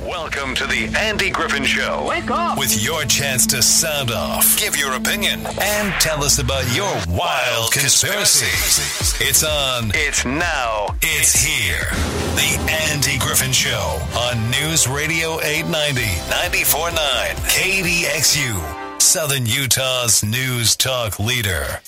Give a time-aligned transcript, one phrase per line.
[0.00, 2.04] Welcome to the Andy Griffin Show.
[2.08, 2.58] Wake up!
[2.58, 7.72] With your chance to sound off, give your opinion, and tell us about your wild
[7.72, 9.14] conspiracies.
[9.26, 9.92] It's on.
[9.94, 10.88] It's now.
[11.00, 11.88] It's here.
[12.36, 16.92] The Andy Griffin Show on News Radio 890, 94.9,
[17.48, 21.80] KDXU, Southern Utah's news talk leader.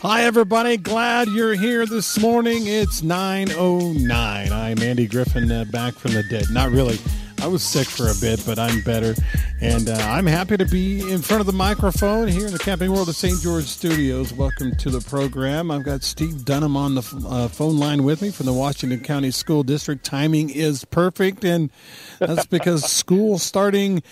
[0.00, 0.76] Hi, everybody.
[0.76, 2.68] Glad you're here this morning.
[2.68, 4.52] It's 9.09.
[4.52, 6.44] I'm Andy Griffin, uh, back from the dead.
[6.52, 7.00] Not really.
[7.42, 9.16] I was sick for a bit, but I'm better.
[9.60, 12.92] And uh, I'm happy to be in front of the microphone here in the Camping
[12.92, 13.40] World of St.
[13.40, 14.32] George Studios.
[14.32, 15.68] Welcome to the program.
[15.72, 19.32] I've got Steve Dunham on the uh, phone line with me from the Washington County
[19.32, 20.04] School District.
[20.04, 21.72] Timing is perfect, and
[22.20, 24.04] that's because school's starting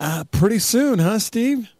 [0.00, 1.73] uh, pretty soon, huh, Steve?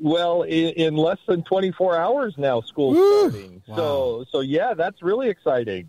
[0.00, 3.30] Well, in, in, less than 24 hours now, school's Woo!
[3.30, 3.62] starting.
[3.66, 3.76] Wow.
[3.76, 5.88] So, so yeah, that's really exciting.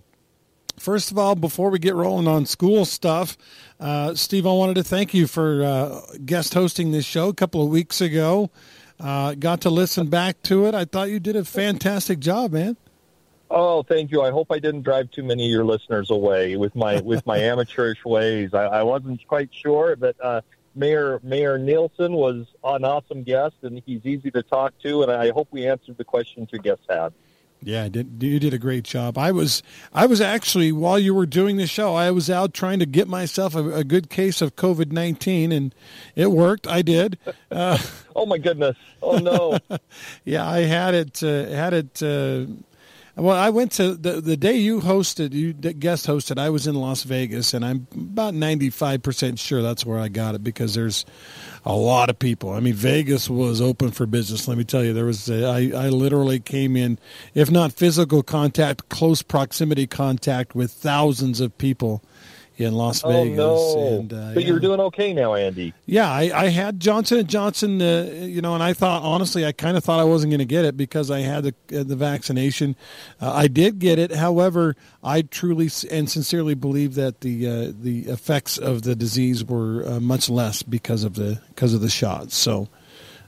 [0.77, 3.37] First of all, before we get rolling on school stuff,
[3.79, 7.61] uh, Steve, I wanted to thank you for uh, guest hosting this show a couple
[7.63, 8.49] of weeks ago.
[8.99, 10.75] Uh, got to listen back to it.
[10.75, 12.77] I thought you did a fantastic job, man.
[13.49, 14.21] Oh, thank you.
[14.21, 17.37] I hope I didn't drive too many of your listeners away with my with my
[17.51, 18.53] amateurish ways.
[18.53, 20.41] I, I wasn't quite sure, but uh,
[20.75, 25.03] Mayor Mayor Nielsen was an awesome guest, and he's easy to talk to.
[25.03, 27.13] And I hope we answered the questions your guests had.
[27.63, 29.19] Yeah, did, you did a great job.
[29.19, 29.61] I was
[29.93, 33.07] I was actually while you were doing the show, I was out trying to get
[33.07, 35.75] myself a, a good case of COVID nineteen, and
[36.15, 36.67] it worked.
[36.67, 37.17] I did.
[37.51, 37.77] Uh,
[38.15, 38.77] oh my goodness!
[39.01, 39.59] Oh no!
[40.23, 41.21] yeah, I had it.
[41.21, 42.01] Uh, had it.
[42.01, 42.45] Uh,
[43.21, 46.39] well, I went to the the day you hosted, you guest hosted.
[46.39, 50.07] I was in Las Vegas, and I'm about ninety five percent sure that's where I
[50.07, 51.05] got it because there's
[51.63, 52.51] a lot of people.
[52.51, 54.47] I mean, Vegas was open for business.
[54.47, 56.97] Let me tell you, there was a, I, I literally came in,
[57.35, 62.03] if not physical contact, close proximity contact with thousands of people
[62.57, 63.37] in Las oh, Vegas.
[63.37, 63.97] No.
[63.99, 64.49] And, uh, but yeah.
[64.49, 65.73] you're doing okay now, Andy.
[65.85, 67.81] Yeah, I, I had Johnson and Johnson.
[67.81, 70.45] Uh, you know, and I thought honestly, I kind of thought I wasn't going to
[70.45, 72.75] get it because I had the uh, the vaccination.
[73.19, 74.11] Uh, I did get it.
[74.11, 79.83] However, I truly and sincerely believe that the uh, the effects of the disease were
[79.87, 82.35] uh, much less because of the because of the shots.
[82.35, 82.69] So.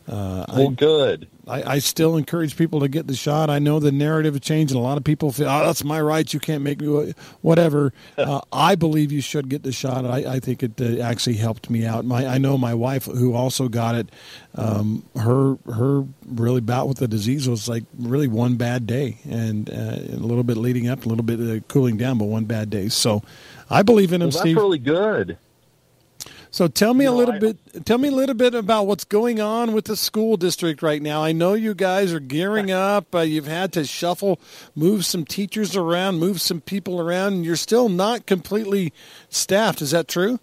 [0.07, 1.27] Uh, well, I, good.
[1.47, 3.49] I, I, still encourage people to get the shot.
[3.49, 6.01] I know the narrative has changed, and a lot of people feel, oh, that's my
[6.01, 6.33] rights.
[6.33, 7.93] You can't make me whatever.
[8.15, 10.05] Uh, I believe you should get the shot.
[10.05, 12.05] I, I think it uh, actually helped me out.
[12.05, 14.09] My I know my wife, who also got it,
[14.55, 19.69] um, her her really bout with the disease was like really one bad day, and
[19.69, 22.69] uh, a little bit leading up, a little bit uh, cooling down, but one bad
[22.69, 22.87] day.
[22.87, 23.23] So
[23.69, 24.57] I believe in him, well, that's Steve.
[24.57, 25.37] really good.
[26.53, 27.83] So tell me you a little I, bit.
[27.83, 31.23] Tell me a little bit about what's going on with the school district right now.
[31.23, 33.15] I know you guys are gearing up.
[33.15, 34.39] Uh, you've had to shuffle,
[34.75, 38.93] move some teachers around, move some people around, and you're still not completely
[39.29, 39.81] staffed.
[39.81, 40.39] Is that true?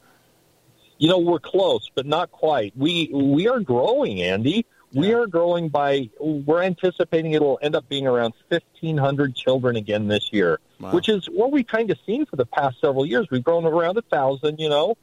[0.99, 2.76] You know, we're close, but not quite.
[2.76, 4.66] We we are growing, Andy.
[4.93, 6.10] We are growing by.
[6.19, 10.91] We're anticipating it'll end up being around fifteen hundred children again this year, wow.
[10.91, 13.28] which is what we've kind of seen for the past several years.
[13.31, 14.97] We've grown around a thousand, you know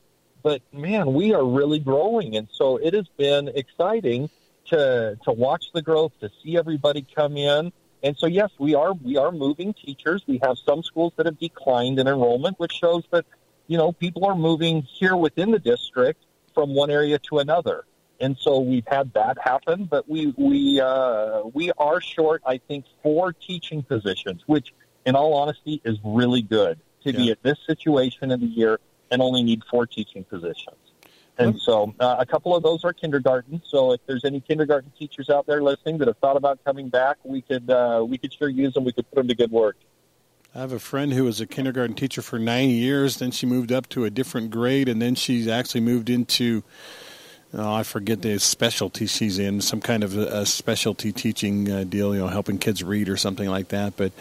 [0.48, 4.30] but man, we are really growing, and so it has been exciting
[4.68, 7.74] to to watch the growth, to see everybody come in.
[8.02, 10.24] And so, yes, we are we are moving teachers.
[10.26, 13.26] We have some schools that have declined in enrollment, which shows that
[13.68, 17.84] you know people are moving here within the district from one area to another.
[18.22, 22.86] And so we've had that happen, but we we uh, we are short, I think,
[23.04, 24.74] four teaching positions, which,
[25.06, 27.18] in all honesty, is really good to yeah.
[27.18, 28.80] be at this situation in the year
[29.12, 30.76] and only need four teaching positions.
[31.40, 33.62] And so uh, a couple of those are kindergarten.
[33.66, 37.18] So if there's any kindergarten teachers out there listening that have thought about coming back,
[37.24, 38.84] we could uh, we could sure use them.
[38.84, 39.78] We could put them to good work.
[40.56, 43.18] I have a friend who was a kindergarten teacher for nine years.
[43.18, 46.64] Then she moved up to a different grade, and then she's actually moved into
[47.54, 51.84] oh, I forget the specialty she's in, some kind of a, a specialty teaching uh,
[51.84, 53.96] deal, you know, helping kids read or something like that.
[53.98, 54.12] But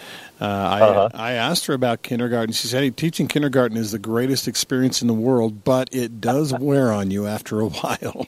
[0.41, 1.09] uh, uh-huh.
[1.15, 2.53] I, I asked her about kindergarten.
[2.53, 6.53] She said, hey, teaching kindergarten is the greatest experience in the world, but it does
[6.59, 8.27] wear on you after a while.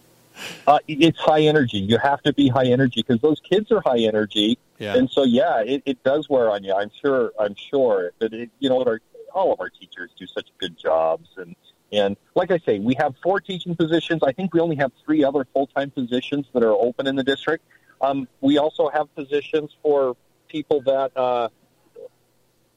[0.66, 1.78] Uh, it's high energy.
[1.78, 4.94] You have to be high energy because those kids are high energy, yeah.
[4.94, 6.72] and so yeah, it, it does wear on you.
[6.72, 7.32] I'm sure.
[7.40, 9.00] I'm sure that it, you know our,
[9.34, 11.56] all of our teachers do such good jobs, and
[11.92, 14.22] and like I say, we have four teaching positions.
[14.22, 17.64] I think we only have three other full-time positions that are open in the district.
[18.00, 20.16] Um, we also have positions for
[20.48, 21.48] people that, uh,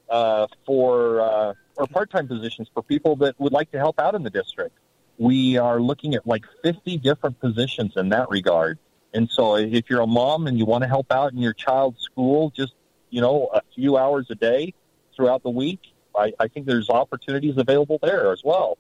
[0.10, 4.24] uh, for, uh, or part-time positions for people that would like to help out in
[4.24, 4.78] the district.
[5.18, 8.80] We are looking at like 50 different positions in that regard.
[9.14, 12.02] And so if you're a mom and you want to help out in your child's
[12.02, 12.74] school, just,
[13.10, 14.74] you know, a few hours a day
[15.16, 15.80] throughout the week,
[16.16, 18.78] I, I think there's opportunities available there as well.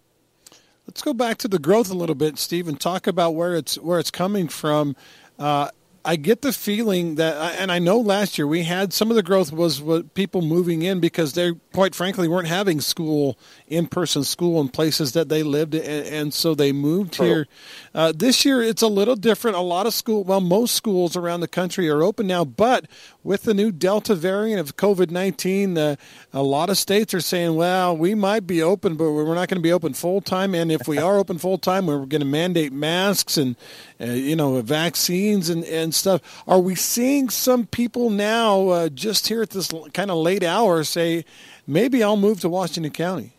[0.87, 3.75] Let's go back to the growth a little bit, Steve, and talk about where it's
[3.77, 4.95] where it's coming from.
[5.39, 5.69] Uh,
[6.03, 9.24] I get the feeling that, and I know last year we had some of the
[9.24, 9.81] growth was
[10.13, 13.38] people moving in because they, quite frankly, weren't having school,
[13.68, 17.25] in person school in places that they lived, and, and so they moved True.
[17.25, 17.48] here.
[17.94, 19.57] Uh, this year it's a little different.
[19.57, 22.88] A lot of school, well, most schools around the country are open now, but
[23.24, 25.95] with the new Delta variant of COVID 19, uh,
[26.33, 29.57] a lot of states are saying, well, we might be open, but we're not going
[29.57, 30.56] to be open full time.
[30.56, 33.56] And if we are open full time, we're going to mandate masks and,
[34.00, 36.43] uh, you know, vaccines and, and stuff.
[36.47, 40.83] Are we seeing some people now, uh, just here at this kind of late hour,
[40.83, 41.25] say,
[41.67, 43.33] maybe I'll move to Washington County?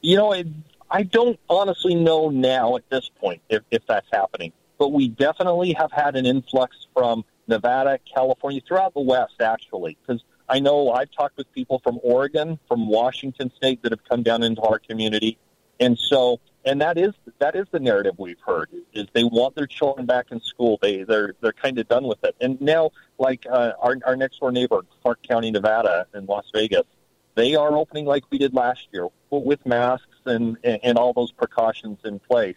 [0.00, 0.46] You know, it,
[0.90, 5.72] I don't honestly know now at this point if, if that's happening, but we definitely
[5.74, 11.10] have had an influx from Nevada, California, throughout the West, actually, because I know I've
[11.10, 15.38] talked with people from Oregon, from Washington State that have come down into our community,
[15.80, 19.66] and so and that is that is the narrative we've heard is they want their
[19.66, 20.78] children back in school.
[20.80, 24.40] They they're they're kind of done with it, and now like uh, our our next
[24.40, 26.86] door neighbor, Clark County, Nevada, in Las Vegas,
[27.34, 31.98] they are opening like we did last year with masks and and all those precautions
[32.04, 32.56] in place,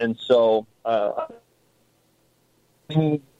[0.00, 0.66] and so.
[0.84, 1.26] Uh,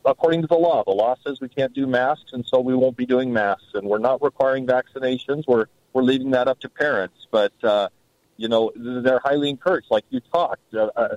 [0.05, 0.83] according to the law.
[0.85, 3.75] The law says we can't do masks, and so we won't be doing masks.
[3.75, 5.45] And we're not requiring vaccinations.
[5.47, 7.27] We're we're leaving that up to parents.
[7.31, 7.89] But uh,
[8.37, 9.89] you know, they're highly encouraged.
[9.91, 11.17] Like you talked, uh, uh,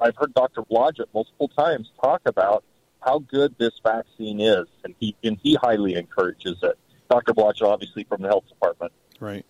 [0.00, 0.62] I've heard Dr.
[0.62, 2.64] Blodgett multiple times talk about
[3.00, 6.78] how good this vaccine is, and he and he highly encourages it.
[7.08, 7.32] Dr.
[7.32, 8.92] Blodgett, obviously from the health department.
[9.18, 9.44] Right.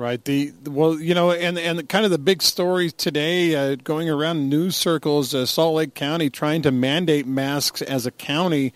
[0.00, 0.24] Right.
[0.24, 4.48] The well, you know, and and kind of the big story today uh, going around
[4.48, 8.72] news circles, uh, Salt Lake County trying to mandate masks as a county.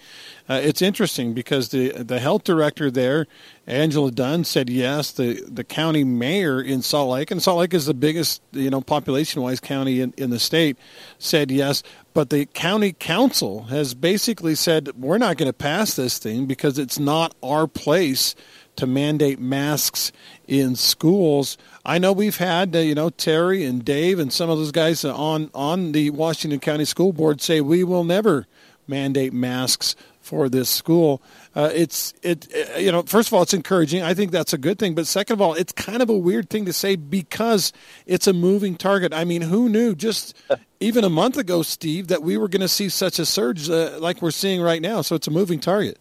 [0.50, 3.26] Uh, it's interesting because the the health director there,
[3.66, 5.12] Angela Dunn, said yes.
[5.12, 8.80] The the county mayor in Salt Lake, and Salt Lake is the biggest you know
[8.80, 10.76] population wise county in, in the state,
[11.18, 11.82] said yes.
[12.12, 16.78] But the county council has basically said we're not going to pass this thing because
[16.78, 18.34] it's not our place
[18.76, 20.12] to mandate masks
[20.46, 21.56] in schools.
[21.86, 25.04] I know we've had uh, you know Terry and Dave and some of those guys
[25.04, 28.46] on on the Washington County School Board say we will never
[28.88, 31.22] mandate masks for this school.
[31.54, 34.02] Uh, it's it uh, you know first of all it's encouraging.
[34.02, 34.94] I think that's a good thing.
[34.94, 37.72] But second of all, it's kind of a weird thing to say because
[38.06, 39.12] it's a moving target.
[39.12, 40.36] I mean, who knew just
[40.80, 43.98] even a month ago, Steve, that we were going to see such a surge uh,
[44.00, 45.02] like we're seeing right now?
[45.02, 45.98] So it's a moving target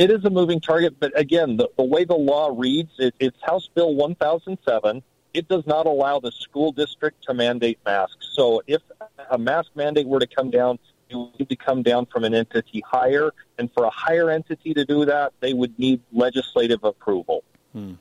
[0.00, 3.36] it is a moving target, but again, the, the way the law reads, it, it's
[3.42, 5.02] House Bill 1007.
[5.34, 8.30] It does not allow the school district to mandate masks.
[8.32, 8.80] So if
[9.30, 10.78] a mask mandate were to come down,
[11.18, 14.84] would need to come down from an entity higher, and for a higher entity to
[14.84, 17.44] do that, they would need legislative approval.
[17.72, 17.94] Hmm.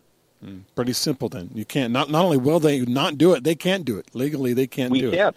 [0.43, 0.59] Hmm.
[0.75, 1.49] Pretty simple then.
[1.53, 4.53] You can't not not only will they not do it, they can't do it legally.
[4.53, 5.35] They can't we do can't.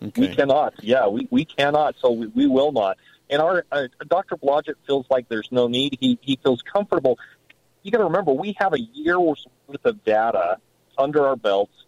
[0.00, 0.06] it.
[0.08, 0.28] Okay.
[0.28, 0.74] We cannot.
[0.82, 1.96] Yeah, we, we cannot.
[1.98, 2.98] So we, we will not.
[3.28, 4.36] And our uh, Dr.
[4.36, 5.96] Blodgett feels like there's no need.
[6.00, 7.18] He he feels comfortable.
[7.82, 10.58] You got to remember, we have a year's worth of data
[10.98, 11.84] under our belts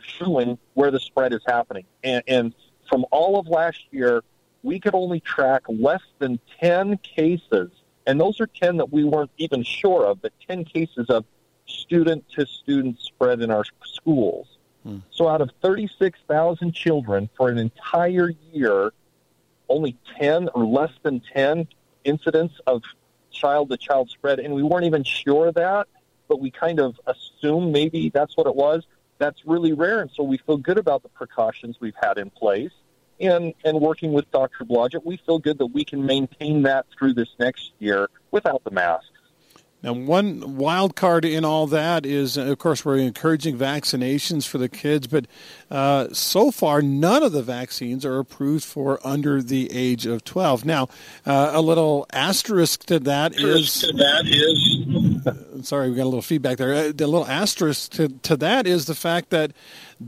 [0.00, 1.86] showing where the spread is happening.
[2.04, 2.54] And, and
[2.88, 4.22] from all of last year,
[4.64, 7.70] we could only track less than 10 cases,
[8.06, 11.24] and those are 10 that we weren't even sure of, but 10 cases of
[11.66, 14.58] student to student spread in our schools.
[14.82, 14.98] Hmm.
[15.10, 18.92] So out of 36,000 children for an entire year,
[19.68, 21.68] only 10 or less than 10
[22.04, 22.82] incidents of
[23.30, 25.88] child to child spread, and we weren't even sure of that,
[26.26, 28.84] but we kind of assumed maybe that's what it was.
[29.18, 32.72] That's really rare, and so we feel good about the precautions we've had in place.
[33.20, 34.64] And, and working with Dr.
[34.64, 38.70] Blodgett, we feel good that we can maintain that through this next year without the
[38.70, 39.06] mask.
[39.84, 44.70] Now, one wild card in all that is, of course, we're encouraging vaccinations for the
[44.70, 45.26] kids, but
[45.70, 50.64] uh, so far, none of the vaccines are approved for under the age of 12.
[50.64, 50.88] Now,
[51.26, 53.80] uh, a little asterisk to that is.
[53.80, 55.34] To that is.
[55.68, 56.72] sorry, we got a little feedback there.
[56.72, 59.52] Uh, the little asterisk to, to that is the fact that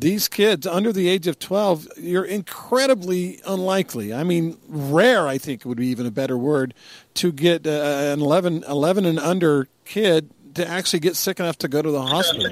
[0.01, 4.13] these kids under the age of 12, you're incredibly unlikely.
[4.13, 6.75] I mean, rare, I think would be even a better word,
[7.15, 11.69] to get uh, an 11, 11 and under kid to actually get sick enough to
[11.69, 12.49] go to the hospital.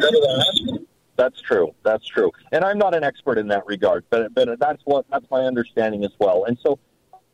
[1.16, 1.74] That's true.
[1.84, 2.32] That's true.
[2.52, 6.04] And I'm not an expert in that regard, but but that's what that's my understanding
[6.04, 6.44] as well.
[6.44, 6.78] And so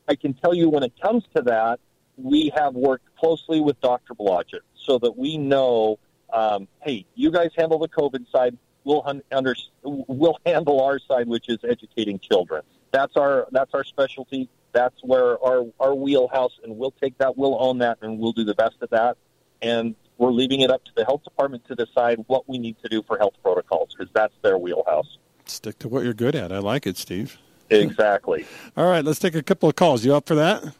[0.06, 1.80] I can tell you when it comes to that,
[2.16, 4.14] we have worked closely with Dr.
[4.14, 5.98] Blodgett so that we know,
[6.32, 8.58] um, hey, you guys handle the COVID side
[8.90, 12.62] we'll under, we'll handle our side, which is educating children.
[12.90, 14.48] That's our that's our specialty.
[14.72, 17.36] That's where our our wheelhouse, and we'll take that.
[17.36, 19.16] We'll own that, and we'll do the best of that.
[19.62, 22.88] And We're leaving it up to the health department to decide what we need to
[22.88, 25.18] do for health protocols because that's their wheelhouse.
[25.46, 26.50] Stick to what you're good at.
[26.52, 27.38] I like it, Steve.
[27.70, 28.44] Exactly.
[28.76, 30.04] All right, let's take a couple of calls.
[30.04, 30.74] You up for that?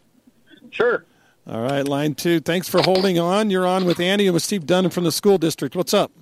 [0.70, 1.04] Sure.
[1.46, 2.40] All right, line two.
[2.40, 3.50] Thanks for holding on.
[3.50, 5.74] You're on with Andy and with Steve Dunn from the school district.
[5.76, 6.12] What's up?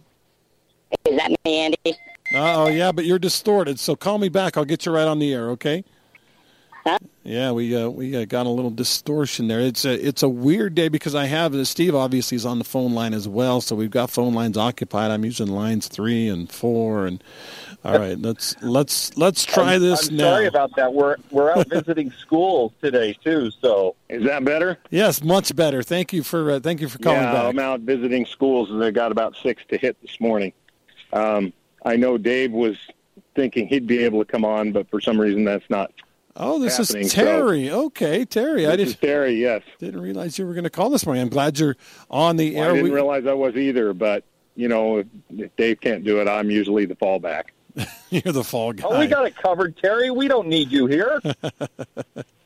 [1.04, 1.97] Is that me, Andy?
[2.35, 3.78] Oh, yeah, but you're distorted.
[3.78, 4.57] So call me back.
[4.57, 5.50] I'll get you right on the air.
[5.50, 5.85] Okay.
[6.85, 6.99] Huh?
[7.23, 9.61] Yeah, we uh, we uh, got a little distortion there.
[9.61, 12.64] It's a it's a weird day because I have uh, Steve obviously is on the
[12.64, 15.11] phone line as well, so we've got phone lines occupied.
[15.11, 17.23] I'm using lines three and four, and
[17.85, 20.30] all right, let's let's let's try I'm, this I'm now.
[20.30, 20.95] sorry about that.
[20.95, 24.78] We're we're out visiting schools today too, so Is that better?
[24.88, 25.83] yes, much better.
[25.83, 27.45] Thank you for uh, thank you for calling yeah, back.
[27.45, 30.54] I'm out visiting schools, and I got about six to hit this morning.
[31.12, 31.52] Um,
[31.84, 32.76] I know Dave was
[33.34, 35.92] thinking he'd be able to come on, but for some reason that's not.
[36.36, 37.70] oh, this happening, is so- Terry.
[37.70, 38.66] Okay, Terry.
[38.66, 39.62] I This is didn't Terry, yes.
[39.78, 41.22] didn't realize you were going to call this morning.
[41.22, 41.76] I'm glad you're
[42.10, 42.70] on the Well, air.
[42.70, 44.24] I didn't We- realize I was either, but
[44.56, 47.44] you know, if, if Dave can't do it, I'm usually the fallback.
[48.11, 48.85] you're the fall guy.
[48.88, 50.11] oh, we got it covered, Terry.
[50.11, 51.20] We don't need you here.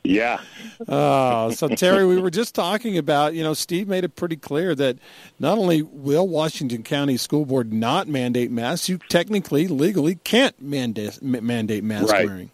[0.04, 0.40] Yeah,
[0.88, 4.74] Oh, so Terry, we were just talking about, you know, Steve made it pretty clear
[4.74, 4.98] that
[5.38, 11.20] not only will Washington County School Board not mandate masks, you technically, legally can't mandate
[11.22, 12.26] m- mandate mask Right.
[12.26, 12.50] wearing.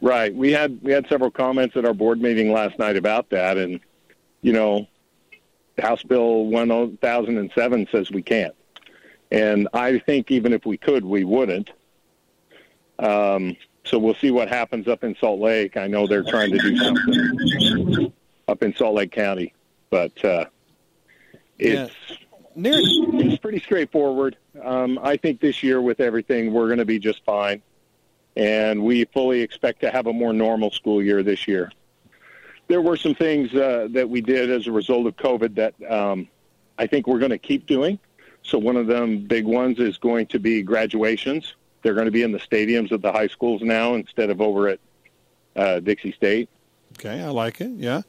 [0.00, 0.32] right.
[0.32, 3.80] We had we had several comments at our board meeting last night about that, and
[4.42, 4.86] you know,
[5.80, 8.54] House Bill 1007 says we can't,
[9.32, 11.70] and I think even if we could, we wouldn't.
[12.98, 15.76] Um, so we'll see what happens up in Salt Lake.
[15.76, 18.12] I know they're trying to do something
[18.48, 19.52] up in Salt Lake County,
[19.90, 20.46] but uh,
[21.58, 21.94] it's
[22.56, 24.36] Near, it's pretty straightforward.
[24.62, 27.62] Um, I think this year with everything, we're going to be just fine,
[28.36, 31.72] and we fully expect to have a more normal school year this year.
[32.68, 36.28] There were some things uh, that we did as a result of COVID that um,
[36.78, 37.98] I think we're going to keep doing.
[38.42, 41.54] So one of them big ones is going to be graduations.
[41.84, 44.68] They're going to be in the stadiums of the high schools now instead of over
[44.68, 44.80] at
[45.54, 46.48] uh, Dixie State.
[46.98, 47.70] okay, I like it.
[47.76, 48.00] Yeah.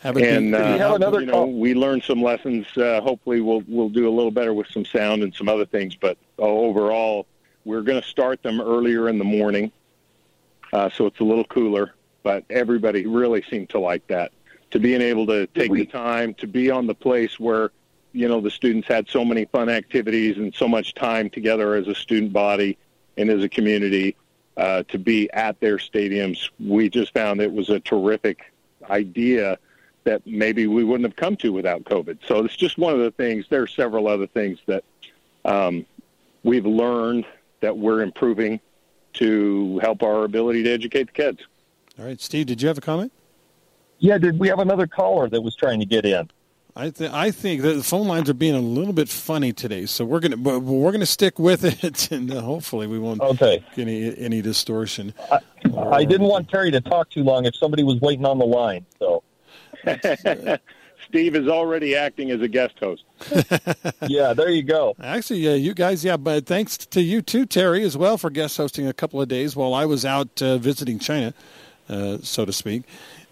[0.00, 1.52] Have it and uh, have another you know, call?
[1.52, 2.66] we learned some lessons.
[2.76, 5.94] Uh, hopefully, we'll we'll do a little better with some sound and some other things.
[5.94, 7.26] But uh, overall,
[7.64, 9.70] we're going to start them earlier in the morning,
[10.72, 11.94] uh, so it's a little cooler.
[12.24, 14.32] But everybody really seemed to like that.
[14.72, 17.70] To being able to take the time to be on the place where
[18.12, 21.88] you know the students had so many fun activities and so much time together as
[21.88, 22.76] a student body
[23.16, 24.16] and as a community
[24.56, 26.50] uh, to be at their stadiums.
[26.58, 28.52] We just found it was a terrific
[28.88, 29.58] idea
[30.04, 32.18] that maybe we wouldn't have come to without COVID.
[32.26, 33.46] So it's just one of the things.
[33.48, 34.84] There are several other things that
[35.44, 35.84] um,
[36.42, 37.26] we've learned
[37.60, 38.60] that we're improving
[39.14, 41.40] to help our ability to educate the kids.
[41.98, 43.12] all right, Steve, did you have a comment?
[43.98, 46.30] yeah, did we have another caller that was trying to get in?
[46.76, 49.86] I th- I think that the phone lines are being a little bit funny today,
[49.86, 53.64] so we're gonna but we're gonna stick with it, and uh, hopefully we won't Okay.
[53.74, 55.12] get any any distortion.
[55.76, 58.86] I didn't want Terry to talk too long if somebody was waiting on the line.
[59.00, 59.24] So
[61.08, 63.02] Steve is already acting as a guest host.
[64.08, 64.94] yeah, there you go.
[65.02, 68.56] Actually, uh, you guys, yeah, but thanks to you too, Terry, as well for guest
[68.56, 71.32] hosting a couple of days while I was out uh, visiting China,
[71.88, 72.82] uh, so to speak.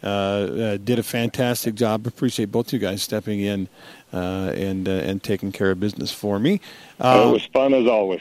[0.02, 2.06] Uh, uh, did a fantastic job.
[2.06, 3.68] Appreciate both you guys stepping in
[4.12, 6.54] uh, and uh, and taking care of business for me.
[6.54, 6.60] it
[7.00, 8.20] Uh, was fun as always.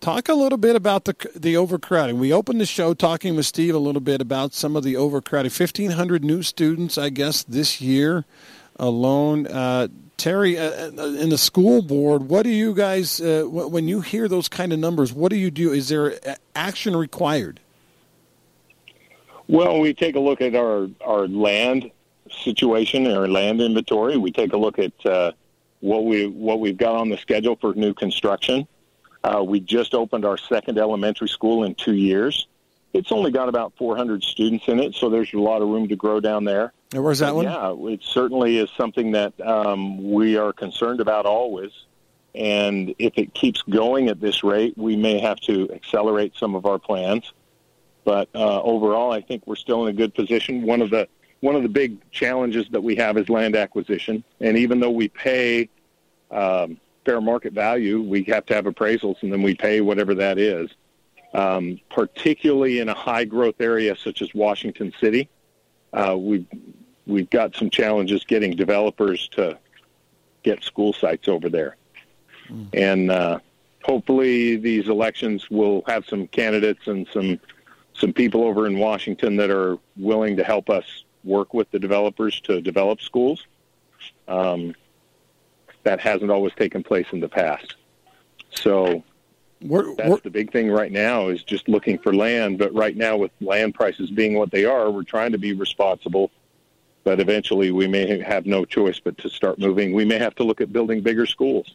[0.00, 2.18] talk a little bit about the the overcrowding.
[2.18, 5.50] We opened the show talking with Steve a little bit about some of the overcrowding.
[5.50, 8.24] Fifteen hundred new students, I guess, this year
[8.76, 9.46] alone.
[9.48, 14.00] Uh, Terry, uh, in the school board, what do you guys uh, wh- when you
[14.00, 15.12] hear those kind of numbers?
[15.12, 15.72] What do you do?
[15.72, 16.18] Is there
[16.56, 17.60] action required?
[19.48, 21.90] Well, we take a look at our, our land
[22.30, 24.16] situation, our land inventory.
[24.16, 25.32] We take a look at uh,
[25.80, 28.68] what we what we've got on the schedule for new construction.
[29.24, 32.46] Uh, we just opened our second elementary school in two years.
[32.92, 35.96] It's only got about 400 students in it, so there's a lot of room to
[35.96, 36.72] grow down there.
[36.94, 37.44] Uh, Where's that one?
[37.44, 41.70] Yeah, it certainly is something that um, we are concerned about always.
[42.34, 46.66] And if it keeps going at this rate, we may have to accelerate some of
[46.66, 47.32] our plans.
[48.08, 50.62] But uh, overall, I think we're still in a good position.
[50.62, 51.06] One of the
[51.40, 55.08] one of the big challenges that we have is land acquisition, and even though we
[55.08, 55.68] pay
[56.30, 60.38] um, fair market value, we have to have appraisals, and then we pay whatever that
[60.38, 60.70] is.
[61.34, 65.28] Um, particularly in a high growth area such as Washington City,
[65.92, 66.46] uh, we've
[67.06, 69.58] we've got some challenges getting developers to
[70.42, 71.76] get school sites over there,
[72.72, 73.38] and uh,
[73.82, 77.38] hopefully these elections will have some candidates and some
[77.98, 82.40] some people over in Washington that are willing to help us work with the developers
[82.42, 83.46] to develop schools.
[84.26, 84.74] Um,
[85.82, 87.76] that hasn't always taken place in the past.
[88.50, 89.02] So
[89.62, 92.58] We're, that's we're, the big thing right now is just looking for land.
[92.58, 96.30] But right now, with land prices being what they are, we're trying to be responsible.
[97.04, 99.92] But eventually, we may have no choice but to start moving.
[99.92, 101.74] We may have to look at building bigger schools,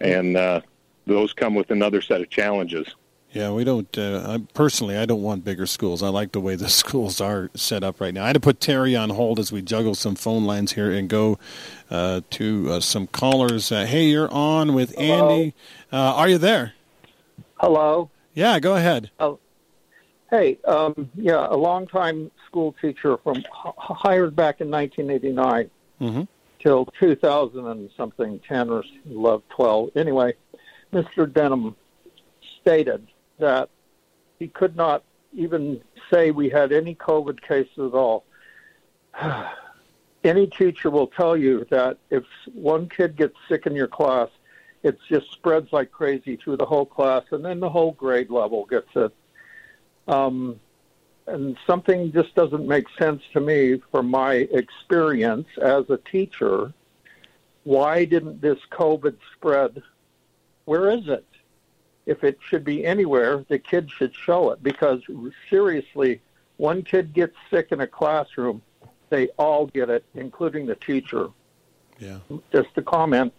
[0.00, 0.60] and uh,
[1.06, 2.86] those come with another set of challenges.
[3.32, 3.96] Yeah, we don't.
[3.96, 6.02] Uh, I, personally, I don't want bigger schools.
[6.02, 8.24] I like the way the schools are set up right now.
[8.24, 11.08] I had to put Terry on hold as we juggle some phone lines here and
[11.08, 11.38] go
[11.90, 13.72] uh, to uh, some callers.
[13.72, 15.54] Uh, hey, you're on with Andy.
[15.92, 16.74] Uh, are you there?
[17.58, 18.10] Hello.
[18.34, 19.10] Yeah, go ahead.
[20.30, 25.70] Hey, um, yeah, a longtime school teacher from hired back in 1989
[26.00, 26.26] Mhm.
[26.58, 29.90] till 2000 and something, 10 or 11, 12.
[29.94, 30.32] Anyway,
[30.92, 31.30] Mr.
[31.30, 31.76] Denham
[32.60, 33.06] stated
[33.38, 33.68] that
[34.38, 35.80] he could not even
[36.12, 38.24] say we had any COVID cases at all.
[40.24, 44.28] any teacher will tell you that if one kid gets sick in your class,
[44.82, 48.64] it just spreads like crazy through the whole class, and then the whole grade level
[48.66, 49.12] gets it.
[50.08, 50.58] Um,
[51.26, 56.72] and something just doesn't make sense to me from my experience as a teacher.
[57.64, 59.82] Why didn't this COVID spread?
[60.64, 61.24] Where is it?
[62.06, 65.00] If it should be anywhere, the kids should show it because
[65.48, 66.20] seriously,
[66.56, 68.62] one kid gets sick in a classroom,
[69.10, 71.28] they all get it, including the teacher.
[71.98, 72.18] Yeah,
[72.52, 73.32] Just a comment.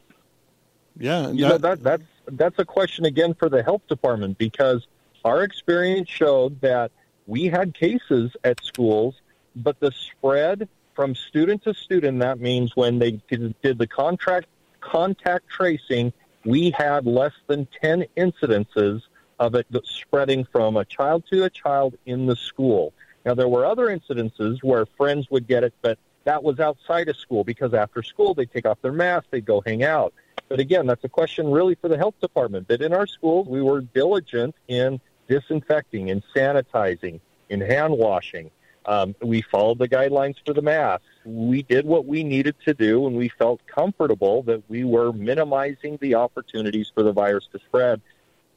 [0.97, 1.29] yeah.
[1.29, 4.87] You know, that that's that's a question again for the health department because
[5.25, 6.91] our experience showed that
[7.27, 9.15] we had cases at schools,
[9.55, 14.47] but the spread from student to student, that means when they did did the contract
[14.79, 16.13] contact tracing,
[16.45, 19.01] we had less than 10 incidences
[19.39, 22.93] of it spreading from a child to a child in the school.
[23.25, 27.17] Now, there were other incidences where friends would get it, but that was outside of
[27.17, 30.13] school because after school they'd take off their mask, they'd go hang out.
[30.49, 32.67] But again, that's a question really for the health department.
[32.67, 37.19] But in our schools, we were diligent in disinfecting, in sanitizing,
[37.49, 38.51] in hand washing.
[38.85, 41.03] Um, we followed the guidelines for the mask.
[41.25, 45.97] We did what we needed to do, and we felt comfortable that we were minimizing
[46.01, 48.01] the opportunities for the virus to spread.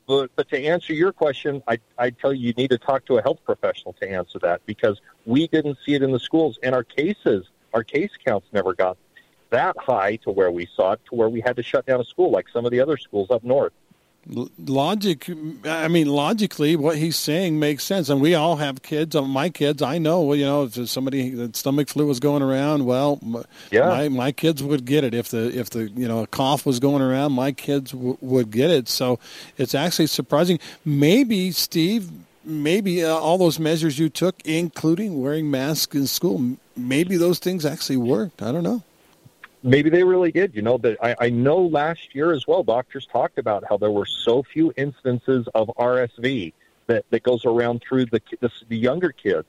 [0.06, 3.18] But, but to answer your question, I, I tell you, you need to talk to
[3.18, 6.74] a health professional to answer that because we didn't see it in the schools, and
[6.74, 8.96] our cases, our case counts never got
[9.50, 12.04] that high to where we saw it, to where we had to shut down a
[12.04, 13.72] school like some of the other schools up north.
[14.28, 15.28] Logic
[15.64, 18.08] i mean logically what he's saying makes sense.
[18.08, 19.14] And we all have kids.
[19.14, 22.42] Uh, my kids i know well, you know if somebody the stomach flu was going
[22.42, 23.20] around well
[23.70, 23.88] Yeah.
[23.88, 25.14] my, my kids would get it.
[25.14, 28.50] If the if the you know a cough was going around my kids w- would
[28.50, 28.88] get it.
[28.88, 29.18] So
[29.58, 30.58] it's actually surprising.
[30.84, 32.10] Maybe steve
[32.44, 37.64] maybe uh, all those measures you took including wearing masks in school maybe those things
[37.64, 38.42] actually worked.
[38.42, 38.82] I don't know
[39.66, 40.54] Maybe they really did.
[40.54, 43.90] You know, that I, I know last year as well, doctors talked about how there
[43.90, 46.52] were so few instances of RSV
[46.86, 49.48] that, that goes around through the, the, the younger kids.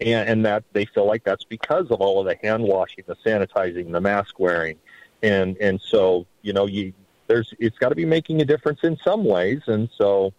[0.00, 3.16] And, and that they feel like that's because of all of the hand washing, the
[3.16, 4.78] sanitizing, the mask wearing.
[5.22, 6.92] And, and so, you know, you,
[7.26, 9.62] there's, it's got to be making a difference in some ways.
[9.66, 10.32] And so,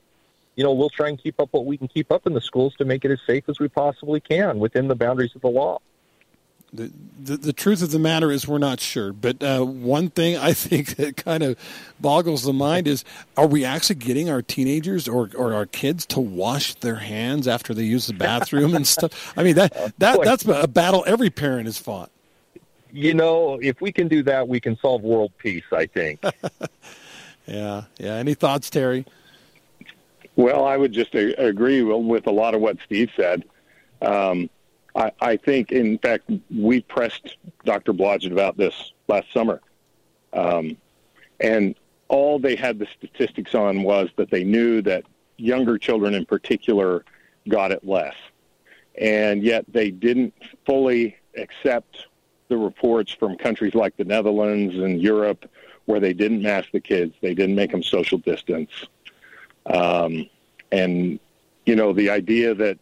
[0.55, 2.75] you know, we'll try and keep up what we can keep up in the schools
[2.75, 5.79] to make it as safe as we possibly can within the boundaries of the law.
[6.73, 9.13] The, the the truth of the matter is we're not sure.
[9.13, 11.57] But uh, one thing I think that kind of
[11.99, 13.03] boggles the mind is:
[13.35, 17.73] Are we actually getting our teenagers or, or our kids to wash their hands after
[17.73, 19.33] they use the bathroom and stuff?
[19.37, 22.11] I mean that that that's a battle every parent has fought.
[22.91, 26.23] You know, if we can do that, we can solve world peace, I think.
[27.47, 28.15] Yeah, yeah.
[28.15, 29.05] Any thoughts, Terry?
[30.35, 33.45] Well, I would just agree with a lot of what Steve said.
[34.01, 34.49] Um,
[34.97, 37.93] I, I think, in fact, we pressed Dr.
[37.93, 39.61] Blodgett about this last summer.
[40.33, 40.75] Um,
[41.39, 41.75] and
[42.07, 45.03] all they had the statistics on was that they knew that
[45.37, 47.05] younger children in particular
[47.47, 48.15] got it less.
[48.99, 50.33] And yet they didn't
[50.65, 52.07] fully accept
[52.47, 55.47] the reports from countries like the Netherlands and Europe
[55.85, 58.71] where they didn't mask the kids, they didn't make them social distance.
[59.67, 60.27] Um,
[60.71, 61.19] and,
[61.65, 62.77] you know, the idea that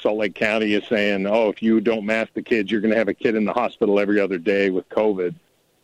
[0.00, 2.98] Salt Lake County is saying, oh, if you don't mask the kids, you're going to
[2.98, 5.34] have a kid in the hospital every other day with COVID,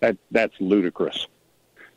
[0.00, 1.26] that, that's ludicrous.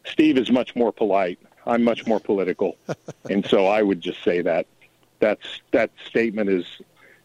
[0.05, 1.39] Steve is much more polite.
[1.65, 2.77] I'm much more political.
[3.29, 4.67] and so I would just say that
[5.19, 6.65] that's, that statement is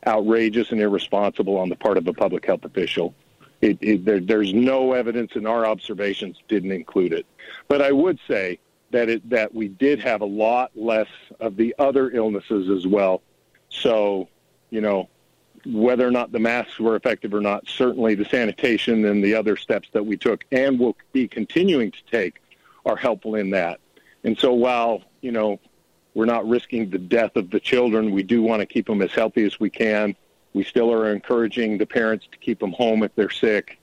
[0.06, 3.14] outrageous and irresponsible on the part of a public health official.
[3.60, 7.26] It, it, there, there's no evidence, and our observations didn't include it.
[7.68, 8.58] But I would say
[8.90, 13.22] that it, that we did have a lot less of the other illnesses as well.
[13.68, 14.28] So,
[14.70, 15.08] you know,
[15.66, 19.56] whether or not the masks were effective or not, certainly the sanitation and the other
[19.56, 22.40] steps that we took and will be continuing to take
[22.86, 23.80] are helpful in that.
[24.24, 25.60] And so while, you know,
[26.14, 29.12] we're not risking the death of the children, we do want to keep them as
[29.12, 30.16] healthy as we can.
[30.54, 33.78] We still are encouraging the parents to keep them home if they're sick.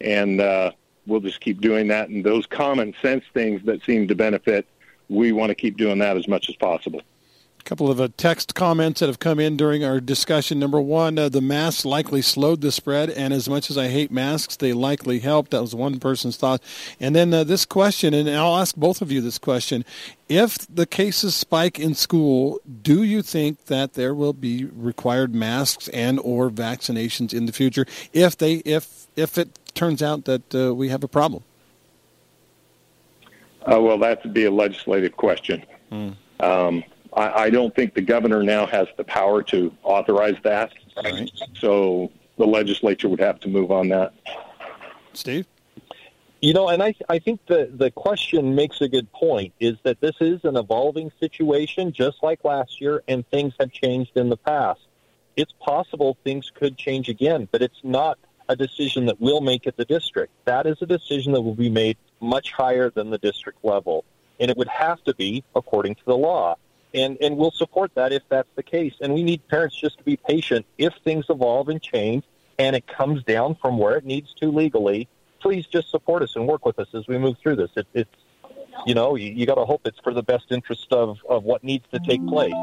[0.00, 0.72] And uh,
[1.06, 2.08] we'll just keep doing that.
[2.08, 4.66] And those common sense things that seem to benefit,
[5.08, 7.00] we want to keep doing that as much as possible.
[7.62, 10.58] A couple of uh, text comments that have come in during our discussion.
[10.58, 14.10] Number one, uh, the masks likely slowed the spread, and as much as I hate
[14.10, 15.52] masks, they likely helped.
[15.52, 16.60] That was one person's thought.
[16.98, 19.84] And then uh, this question, and I'll ask both of you this question:
[20.28, 25.86] If the cases spike in school, do you think that there will be required masks
[25.88, 27.86] and or vaccinations in the future?
[28.12, 31.44] If they, if if it turns out that uh, we have a problem?
[33.70, 35.64] Uh, well, that would be a legislative question.
[35.92, 36.16] Mm.
[36.40, 36.82] Um,
[37.14, 40.72] I, I, don't think the governor now has the power to authorize that.
[41.02, 41.30] Right.
[41.58, 44.12] So the legislature would have to move on that.
[45.12, 45.46] Steve?
[46.40, 50.00] You know, and I, I think the, the question makes a good point is that
[50.00, 54.36] this is an evolving situation just like last year, and things have changed in the
[54.36, 54.80] past.
[55.36, 59.76] It's possible things could change again, but it's not– a decision that we'll make at
[59.76, 60.32] the district.
[60.44, 64.04] That is a decision that will be made much higher than the district level.
[64.40, 66.56] And it would have to be according to the law.
[66.94, 68.94] And, and we'll support that if that's the case.
[69.00, 70.66] And we need parents just to be patient.
[70.78, 72.24] If things evolve and change
[72.58, 75.08] and it comes down from where it needs to legally,
[75.40, 77.70] please just support us and work with us as we move through this.
[77.76, 78.10] It, it's,
[78.86, 81.64] you know, you, you got to hope it's for the best interest of, of what
[81.64, 82.54] needs to take place.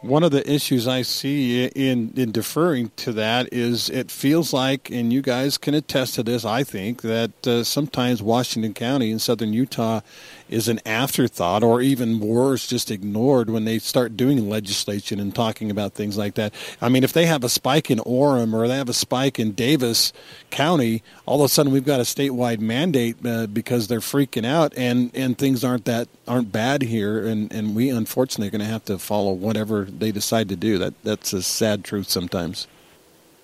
[0.00, 4.90] One of the issues I see in, in deferring to that is it feels like,
[4.90, 9.18] and you guys can attest to this, I think, that uh, sometimes Washington County in
[9.18, 10.00] southern Utah
[10.48, 15.70] is an afterthought or even worse, just ignored when they start doing legislation and talking
[15.70, 16.52] about things like that.
[16.80, 19.52] I mean, if they have a spike in Orem or they have a spike in
[19.52, 20.12] Davis
[20.50, 24.72] County, all of a sudden we've got a statewide mandate uh, because they're freaking out
[24.76, 28.66] and, and things aren't that aren't bad here and, and we unfortunately are going to
[28.66, 30.78] have to follow whatever they decide to do.
[30.78, 32.66] That that's a sad truth sometimes.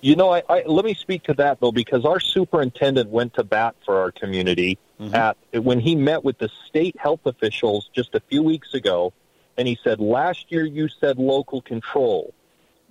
[0.03, 3.43] You know, I, I, let me speak to that though, because our superintendent went to
[3.45, 5.15] bat for our community mm-hmm.
[5.15, 9.13] at when he met with the state health officials just a few weeks ago,
[9.57, 12.33] and he said, "Last year you said local control.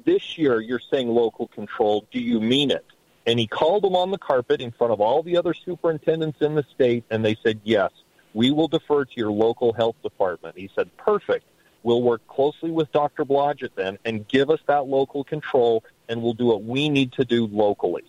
[0.06, 2.06] This year you're saying local control.
[2.10, 2.86] Do you mean it?"
[3.26, 6.54] And he called them on the carpet in front of all the other superintendents in
[6.54, 7.90] the state, and they said, "Yes,
[8.32, 11.44] we will defer to your local health department." He said, "Perfect."
[11.82, 13.24] We'll work closely with Dr.
[13.24, 17.24] Blodgett then and give us that local control, and we'll do what we need to
[17.24, 18.04] do locally.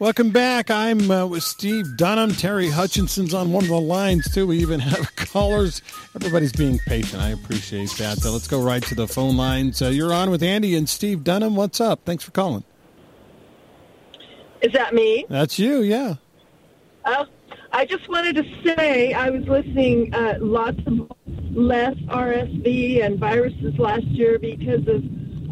[0.00, 0.70] Welcome back.
[0.70, 2.30] I'm uh, with Steve Dunham.
[2.30, 4.46] Terry Hutchinson's on one of the lines, too.
[4.46, 5.82] We even have callers.
[6.14, 7.20] Everybody's being patient.
[7.20, 8.18] I appreciate that.
[8.18, 9.82] So let's go right to the phone lines.
[9.82, 11.56] Uh, you're on with Andy and Steve Dunham.
[11.56, 11.98] What's up?
[12.04, 12.62] Thanks for calling.
[14.62, 15.26] Is that me?
[15.28, 16.14] That's you, yeah.
[17.04, 17.26] Oh,
[17.72, 21.10] I just wanted to say I was listening uh, lots of
[21.50, 25.02] less RSV and viruses last year because of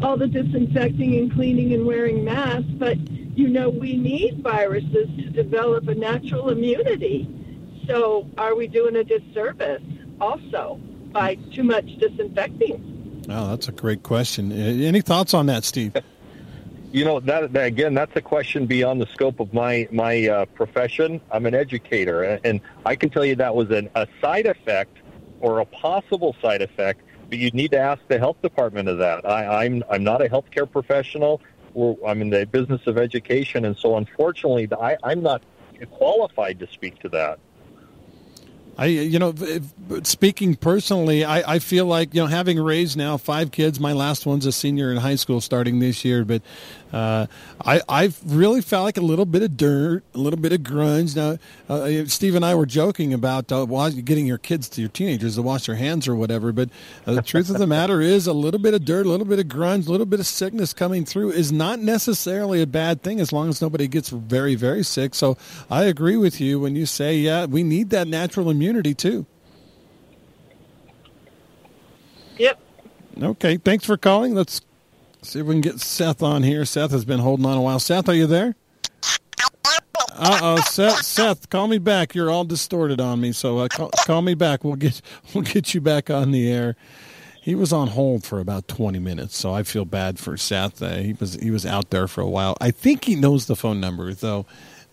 [0.01, 2.97] all the disinfecting and cleaning and wearing masks, but
[3.37, 7.27] you know, we need viruses to develop a natural immunity.
[7.87, 9.83] So are we doing a disservice
[10.19, 10.79] also
[11.11, 13.25] by too much disinfecting?
[13.29, 14.51] Oh, that's a great question.
[14.51, 15.95] Any thoughts on that, Steve?
[16.93, 17.93] You know that, that, again.
[17.93, 21.19] That's a question beyond the scope of my my uh, profession.
[21.29, 24.97] I'm an educator, and I can tell you that was an, a side effect
[25.41, 27.01] or a possible side effect.
[27.29, 29.25] But you'd need to ask the health department of that.
[29.25, 31.41] I, I'm I'm not a healthcare professional
[31.77, 35.43] we're, I'm in the business of education, and so unfortunately, I, I'm not
[35.91, 37.39] qualified to speak to that.
[38.79, 39.33] I, you know,
[40.03, 44.25] speaking personally, I, I feel like you know, having raised now five kids, my last
[44.25, 46.41] one's a senior in high school starting this year, but
[46.93, 47.27] uh,
[47.63, 51.15] I I really felt like a little bit of dirt, a little bit of grunge.
[51.15, 51.37] Now,
[51.69, 55.41] uh, Steve and I were joking about uh, getting your kids to your teenagers to
[55.41, 56.69] wash their hands or whatever, but
[57.05, 59.39] uh, the truth of the matter is, a little bit of dirt, a little bit
[59.39, 63.19] of grunge, a little bit of sickness coming through is not necessarily a bad thing
[63.19, 65.15] as long as nobody gets very very sick.
[65.15, 65.37] So
[65.69, 69.25] I agree with you when you say, yeah, we need that natural immunity too.
[72.37, 72.59] Yep.
[73.21, 74.35] Okay, thanks for calling.
[74.35, 74.61] Let's
[75.21, 76.65] see if we can get Seth on here.
[76.65, 77.79] Seth has been holding on a while.
[77.79, 78.55] Seth, are you there?
[80.13, 81.03] Uh oh, Seth.
[81.03, 82.15] Seth, call me back.
[82.15, 84.63] You're all distorted on me, so uh, call, call me back.
[84.63, 85.01] We'll get
[85.33, 86.75] we'll get you back on the air.
[87.41, 90.81] He was on hold for about 20 minutes, so I feel bad for Seth.
[90.81, 92.57] Uh, he was he was out there for a while.
[92.59, 94.45] I think he knows the phone number though.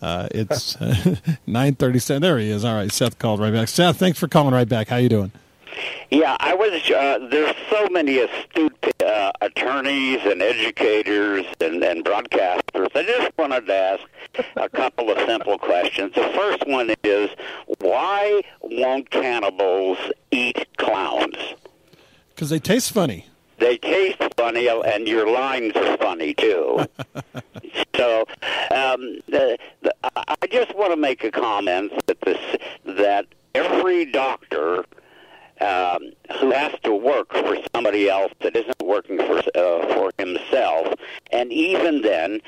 [0.03, 2.21] Uh, it's uh, nine thirty-seven.
[2.21, 2.65] There he is.
[2.65, 3.69] All right, Seth called right back.
[3.69, 4.89] Seth, thanks for calling right back.
[4.89, 5.33] How you doing?
[6.11, 6.73] Yeah, I was.
[6.91, 12.89] Uh, there's so many astute uh, attorneys and educators and, and broadcasters.
[12.95, 14.03] I just wanted to ask
[14.57, 16.15] a couple of simple questions.
[16.15, 17.31] The first one is,
[17.79, 19.99] why won't cannibals
[20.31, 21.37] eat clowns?
[22.35, 23.27] Because they taste funny
[23.59, 26.85] they taste funny, and your lines are funny too.
[27.97, 28.21] so,
[28.71, 32.39] um, the, the, I just want to make a comment that this
[32.85, 34.85] that every doctor
[35.61, 40.95] um, who has to work for somebody else that isn't working for uh, for himself,
[41.31, 42.41] and even then,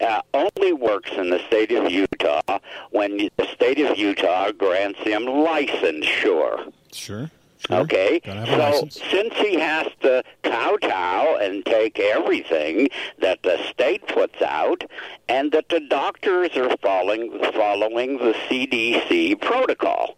[0.00, 2.58] uh, only works in the state of Utah
[2.90, 6.72] when the state of Utah grants him licensure.
[6.92, 7.30] Sure.
[7.66, 7.78] Sure.
[7.78, 12.88] Okay, so since he has to kowtow and take everything
[13.20, 14.84] that the state puts out,
[15.30, 20.16] and that the doctors are following following the CDC protocol.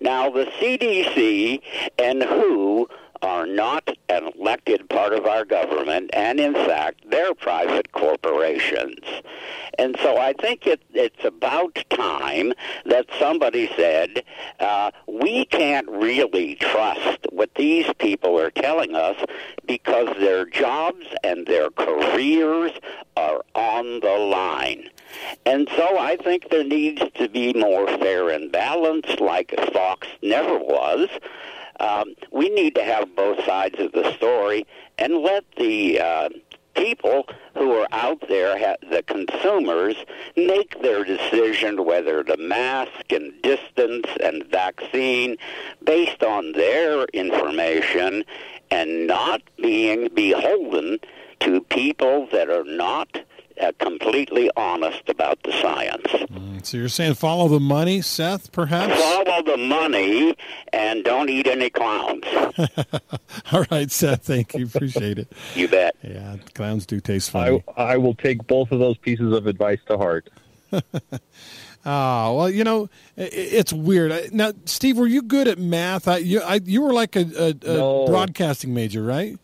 [0.00, 1.60] Now, the CDC
[1.98, 2.88] and WHO
[3.22, 9.04] are not an elected part of our government, and in fact, they're private corporations.
[9.78, 12.54] And so I think it, it's about time
[12.86, 14.24] that somebody said,
[14.58, 19.22] uh, we can't really trust what these people are telling us
[19.66, 22.72] because their jobs and their careers
[23.16, 24.88] are on the line.
[25.46, 30.58] And so I think there needs to be more fair and balanced, like Fox never
[30.58, 31.08] was.
[31.78, 34.66] Um, we need to have both sides of the story
[34.98, 36.28] and let the uh,
[36.74, 39.96] people who are out there, the consumers,
[40.36, 45.36] make their decision whether to mask and distance and vaccine
[45.84, 48.24] based on their information
[48.70, 50.98] and not being beholden
[51.40, 53.20] to people that are not
[53.60, 56.06] uh, completely honest about the science.
[56.06, 59.00] Mm, so you're saying follow the money, Seth, perhaps?
[59.00, 60.36] Follow the money
[60.72, 62.24] and don't eat any clowns.
[63.52, 64.66] All right, Seth, thank you.
[64.66, 65.32] Appreciate it.
[65.54, 65.96] you bet.
[66.02, 67.62] Yeah, clowns do taste funny.
[67.76, 70.30] I, I will take both of those pieces of advice to heart.
[71.84, 74.34] Ah, well, you know, it's weird.
[74.34, 76.08] Now, Steve, were you good at math?
[76.08, 78.06] I, you, I, you were like a, a, a no.
[78.06, 79.38] broadcasting major, right?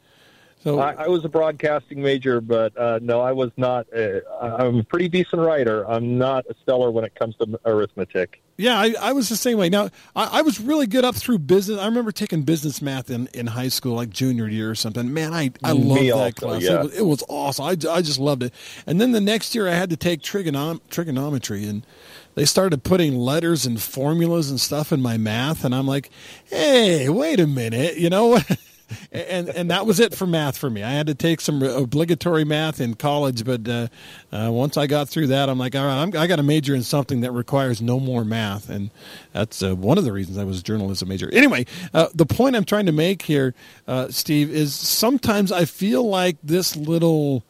[0.67, 3.87] So I, I was a broadcasting major, but uh, no, I was not.
[3.95, 5.89] A, I'm a pretty decent writer.
[5.89, 8.43] I'm not a stellar when it comes to arithmetic.
[8.57, 9.69] Yeah, I, I was the same way.
[9.69, 11.79] Now, I, I, was really good up through business.
[11.79, 15.15] I remember taking business math in, in high school, like junior year or something.
[15.15, 16.63] Man, I, I loved that also, class.
[16.63, 16.81] Yeah.
[16.81, 17.65] It, was, it was awesome.
[17.67, 18.53] I, I just loved it.
[18.89, 21.87] And then the next year, I had to take trigonom- trigonometry, and
[22.35, 25.65] they started putting letters and formulas and stuff in my math.
[25.65, 26.11] And I'm like,
[26.47, 27.99] hey, wait a minute.
[27.99, 28.59] You know what?
[29.13, 30.83] and and that was it for math for me.
[30.83, 33.89] I had to take some obligatory math in college, but uh,
[34.33, 36.75] uh, once I got through that, I'm like, all right, I'm, I got to major
[36.75, 38.91] in something that requires no more math, and
[39.33, 41.29] that's uh, one of the reasons I was journalism major.
[41.33, 43.55] Anyway, uh, the point I'm trying to make here,
[43.87, 47.45] uh, Steve, is sometimes I feel like this little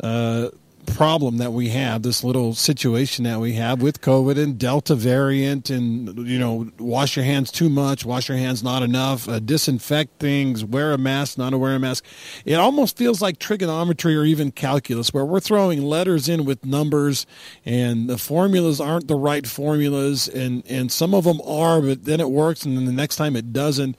[0.00, 0.48] uh,
[0.86, 5.70] problem that we have, this little situation that we have with COVID and Delta variant,
[5.70, 10.18] and you know, wash your hands too much, wash your hands not enough, uh, disinfect
[10.18, 12.04] things, wear a mask, not wear a mask.
[12.44, 17.26] It almost feels like trigonometry or even calculus, where we're throwing letters in with numbers,
[17.64, 22.20] and the formulas aren't the right formulas, and and some of them are, but then
[22.20, 23.96] it works, and then the next time it doesn't.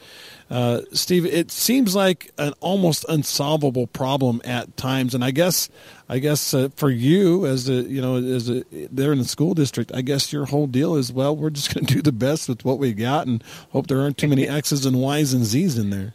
[0.49, 5.69] Uh, Steve, it seems like an almost unsolvable problem at times, and I guess,
[6.07, 9.55] I guess uh, for you as a you know as a there in the school
[9.55, 12.47] district, I guess your whole deal is well, we're just going to do the best
[12.47, 15.79] with what we got and hope there aren't too many X's and Y's and Z's
[15.79, 16.13] in there.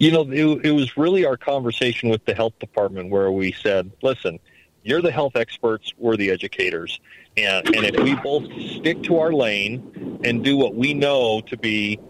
[0.00, 3.92] You know, it, it was really our conversation with the health department where we said,
[4.02, 4.40] listen,
[4.82, 7.00] you're the health experts, we're the educators.
[7.36, 11.56] And, and if we both stick to our lane and do what we know to
[11.56, 12.00] be,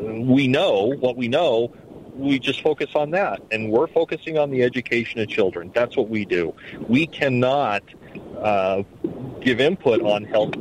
[0.00, 1.72] we know what we know,
[2.14, 3.40] we just focus on that.
[3.50, 5.70] And we're focusing on the education of children.
[5.74, 6.54] That's what we do.
[6.88, 7.82] We cannot
[8.38, 8.82] uh,
[9.40, 10.54] give input on health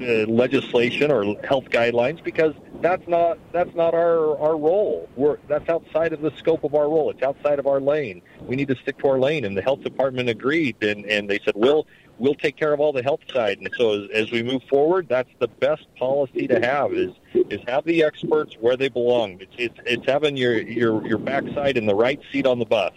[0.00, 5.08] uh, legislation or health guidelines because that's not that's not our our role.
[5.16, 7.10] We're that's outside of the scope of our role.
[7.10, 8.22] It's outside of our lane.
[8.42, 9.44] We need to stick to our lane.
[9.44, 11.86] And the health department agreed, and and they said we'll
[12.18, 13.58] we'll take care of all the health side.
[13.58, 17.12] And so as, as we move forward, that's the best policy to have is
[17.50, 19.40] is have the experts where they belong.
[19.40, 22.92] It's it's, it's having your your your backside in the right seat on the bus.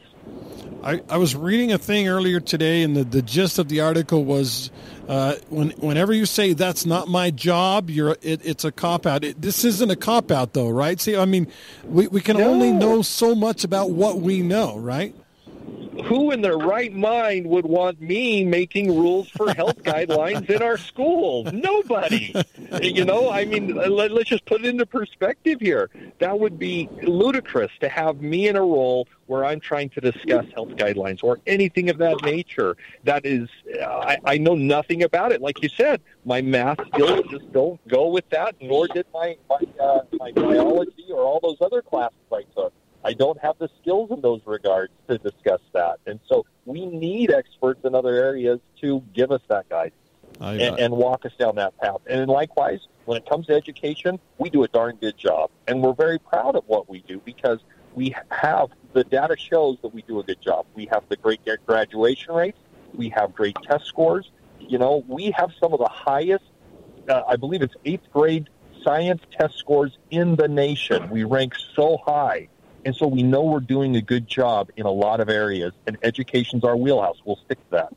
[0.84, 4.23] I, I was reading a thing earlier today, and the, the gist of the article
[4.23, 4.71] was
[5.10, 9.25] uh, when, whenever you say that's not my job, you're it, it's a cop out.
[9.25, 10.99] It, this isn't a cop out, though, right?
[10.99, 11.47] See, I mean,
[11.84, 12.49] we, we can no.
[12.49, 15.13] only know so much about what we know, right?
[16.03, 20.77] Who in their right mind would want me making rules for health guidelines in our
[20.77, 21.51] schools?
[21.51, 22.33] Nobody.
[22.81, 25.89] You know, I mean, let, us just put it into perspective here.
[26.19, 30.45] That would be ludicrous to have me in a role where I'm trying to discuss
[30.55, 32.77] health guidelines or anything of that nature.
[33.03, 33.47] That is,
[33.79, 35.41] I, I know nothing about it.
[35.41, 39.62] Like you said, my math skills just don't go with that, nor did my my,
[39.79, 42.73] uh, my biology or all those other classes I took.
[43.03, 45.99] I don't have the skills in those regards to discuss that.
[46.05, 49.95] And so we need experts in other areas to give us that guidance
[50.39, 52.01] and, and walk us down that path.
[52.07, 55.49] And likewise, when it comes to education, we do a darn good job.
[55.67, 57.59] And we're very proud of what we do because
[57.95, 60.65] we have the data shows that we do a good job.
[60.75, 62.57] We have the great graduation rates.
[62.93, 64.31] We have great test scores.
[64.59, 66.43] You know, we have some of the highest,
[67.07, 68.49] uh, I believe it's eighth grade
[68.83, 71.09] science test scores in the nation.
[71.09, 72.49] We rank so high
[72.85, 75.97] and so we know we're doing a good job in a lot of areas, and
[76.03, 77.17] education's our wheelhouse.
[77.25, 77.93] We'll stick to that.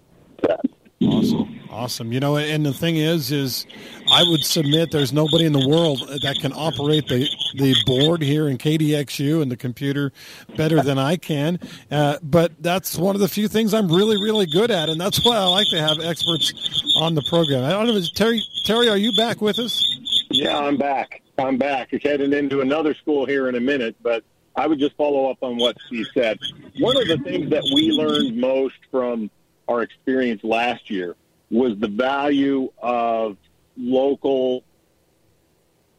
[1.08, 2.12] Awesome, awesome.
[2.12, 3.66] You know, and the thing is, is
[4.10, 8.48] I would submit there's nobody in the world that can operate the the board here
[8.48, 10.12] in KDXU and the computer
[10.56, 11.58] better than I can.
[11.90, 15.24] Uh, but that's one of the few things I'm really, really good at, and that's
[15.24, 16.52] why I like to have experts
[16.98, 17.64] on the program.
[17.64, 18.42] I don't know, Terry.
[18.64, 19.82] Terry, are you back with us?
[20.30, 21.22] Yeah, I'm back.
[21.38, 21.88] I'm back.
[21.92, 24.22] We're heading into another school here in a minute, but
[24.54, 26.38] I would just follow up on what Steve said.
[26.78, 29.30] One of the things that we learned most from
[29.68, 31.16] our experience last year
[31.50, 33.36] was the value of
[33.76, 34.64] local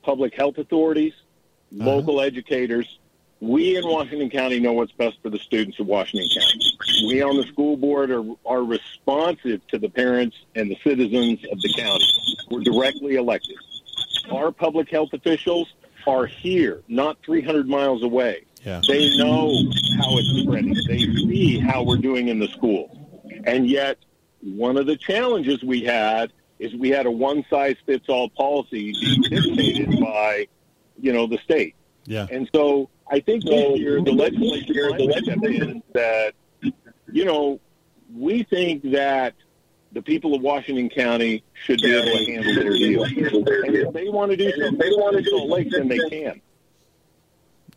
[0.04, 1.14] public health authorities,
[1.72, 1.90] uh-huh.
[1.90, 3.00] local educators.
[3.40, 7.08] We in Washington County know what's best for the students of Washington County.
[7.08, 11.60] We on the school board are, are responsive to the parents and the citizens of
[11.60, 12.06] the county.
[12.50, 13.58] We're directly elected.
[14.32, 15.74] Our public health officials
[16.08, 18.46] are here, not 300 miles away.
[18.64, 18.82] Yeah.
[18.88, 19.48] They know
[19.98, 20.76] how it's spreading.
[20.88, 22.98] They see how we're doing in the schools.
[23.46, 23.98] And yet,
[24.42, 28.94] one of the challenges we had is we had a one size fits all policy
[28.94, 30.48] being dictated by,
[31.02, 31.76] you know, the state.
[32.06, 32.28] Yeah.
[32.32, 36.34] And so I think this year the legislature the that,
[37.12, 37.60] you know,
[38.14, 39.36] we think that
[39.94, 43.04] the people of Washington County should be able to handle their deal.
[43.04, 46.00] And if they want to do something, they want to do Salt Lake, then they
[46.10, 46.42] can.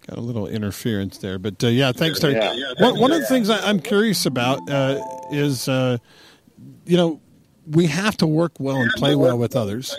[0.07, 2.35] Got a little interference there, but uh, yeah, thanks, Terry.
[2.35, 2.55] Yeah.
[2.79, 5.03] One, one, of the things I, am curious about uh,
[5.33, 5.99] is, uh,
[6.85, 7.21] you know,
[7.67, 9.97] we have to work well and play well with others.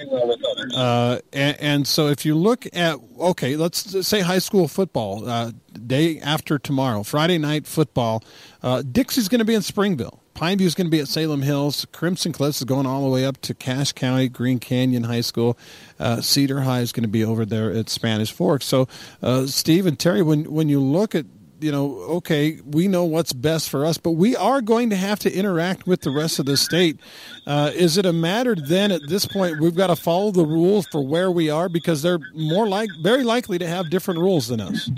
[0.75, 5.51] Uh, and, and, so if you look at, okay, let's say high school football, uh,
[5.86, 8.23] day after tomorrow, Friday night football,
[8.63, 10.21] uh, Dixie's going to be in Springville.
[10.36, 11.88] Pineview is going to be at Salem Hills.
[11.91, 15.58] Crimson Cliffs is going all the way up to Cache County, Green Canyon High School.
[15.99, 18.62] Uh, Cedar High is going to be over there at Spanish Fork.
[18.62, 18.88] So,
[19.23, 21.25] uh, Steve and Terry, when when you look at
[21.59, 25.19] you know, okay, we know what's best for us, but we are going to have
[25.19, 26.99] to interact with the rest of the state.
[27.45, 30.87] Uh, is it a matter then at this point we've got to follow the rules
[30.87, 34.61] for where we are because they're more like very likely to have different rules than
[34.61, 34.89] us?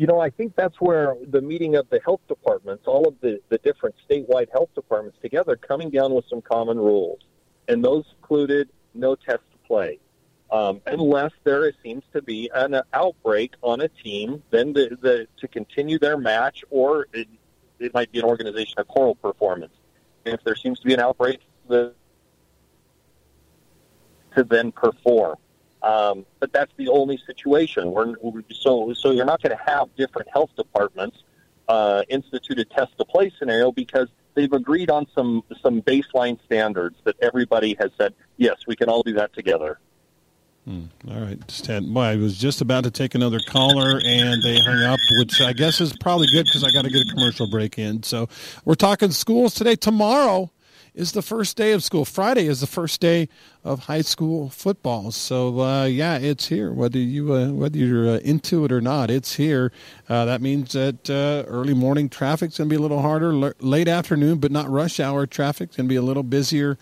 [0.00, 3.38] you know, I think that's where the meeting of the health departments, all of the,
[3.50, 7.18] the different statewide health departments together, coming down with some common rules.
[7.68, 9.98] And those included no test to play.
[10.52, 15.48] Um, unless there seems to be an outbreak on a team, then the, the, to
[15.48, 17.28] continue their match, or it,
[17.78, 19.72] it might be an organization of choral performance.
[20.24, 21.94] And if there seems to be an outbreak, the,
[24.34, 25.36] to then perform.
[25.82, 27.92] Um, but that's the only situation.
[27.92, 28.14] We're,
[28.50, 31.22] so, so you're not going to have different health departments
[31.70, 36.96] uh, institute a test to play scenario because they've agreed on some some baseline standards
[37.04, 39.78] that everybody has said yes, we can all do that together.
[40.66, 40.84] Hmm.
[41.10, 44.82] All right, had, boy, I was just about to take another caller and they hung
[44.82, 47.78] up, which I guess is probably good because I got to get a commercial break
[47.78, 48.02] in.
[48.02, 48.28] So
[48.64, 49.74] we're talking schools today.
[49.74, 50.50] Tomorrow,
[50.94, 52.04] is the first day of school.
[52.04, 53.28] Friday is the first day
[53.64, 55.10] of high school football.
[55.10, 56.72] So uh, yeah, it's here.
[56.72, 59.72] Whether you uh, whether you're uh, into it or not, it's here.
[60.08, 63.32] Uh, that means that uh, early morning traffic's going to be a little harder.
[63.32, 66.78] L- late afternoon, but not rush hour traffic's going to be a little busier.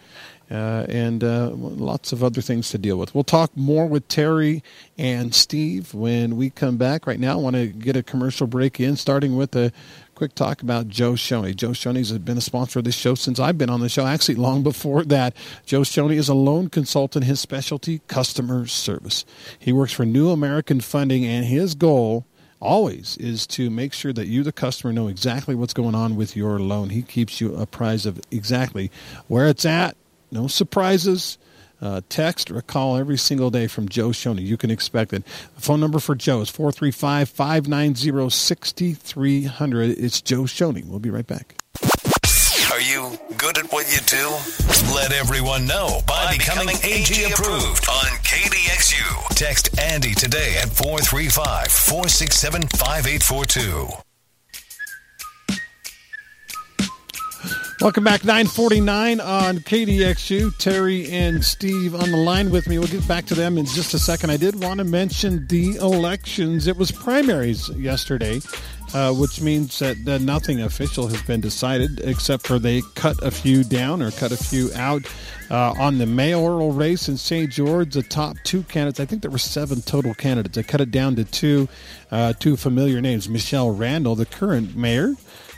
[0.51, 3.15] Uh, and uh, lots of other things to deal with.
[3.15, 4.63] We'll talk more with Terry
[4.97, 7.07] and Steve when we come back.
[7.07, 9.73] Right now, I want to get a commercial break in, starting with a
[10.15, 11.55] quick talk about Joe Shoney.
[11.55, 14.07] Joe Shoney has been a sponsor of this show since I've been on the show,
[14.07, 15.37] actually long before that.
[15.67, 19.27] Joe Shoney is a loan consultant, his specialty, customer service.
[19.59, 22.25] He works for New American Funding, and his goal
[22.59, 26.35] always is to make sure that you, the customer, know exactly what's going on with
[26.37, 26.91] your loan.
[26.91, 28.91] He keeps you apprised of exactly
[29.29, 29.97] where it's at,
[30.31, 31.39] no surprises
[31.81, 34.43] uh, text or a call every single day from Joe Shoney.
[34.43, 35.25] You can expect it.
[35.55, 39.91] The phone number for Joe is 435 590 6300.
[39.91, 40.85] It's Joe Shoney.
[40.85, 41.57] We'll be right back.
[42.73, 44.95] Are you good at what you do?
[44.95, 49.29] Let everyone know by, by becoming, becoming AG approved on KDXU.
[49.35, 54.08] Text Andy today at 435 467 5842.
[57.81, 60.59] Welcome back, 949 on KDXU.
[60.59, 62.77] Terry and Steve on the line with me.
[62.77, 64.31] We'll get back to them in just a second.
[64.31, 66.67] I did want to mention the elections.
[66.67, 68.41] It was primaries yesterday,
[68.95, 73.63] uh, which means that nothing official has been decided except for they cut a few
[73.63, 75.03] down or cut a few out.
[75.49, 77.49] Uh, on the mayoral race in St.
[77.49, 80.57] George, the top two candidates, I think there were seven total candidates.
[80.57, 81.69] They cut it down to two,
[82.11, 83.29] uh, two familiar names.
[83.29, 85.15] Michele Randall, the current mayor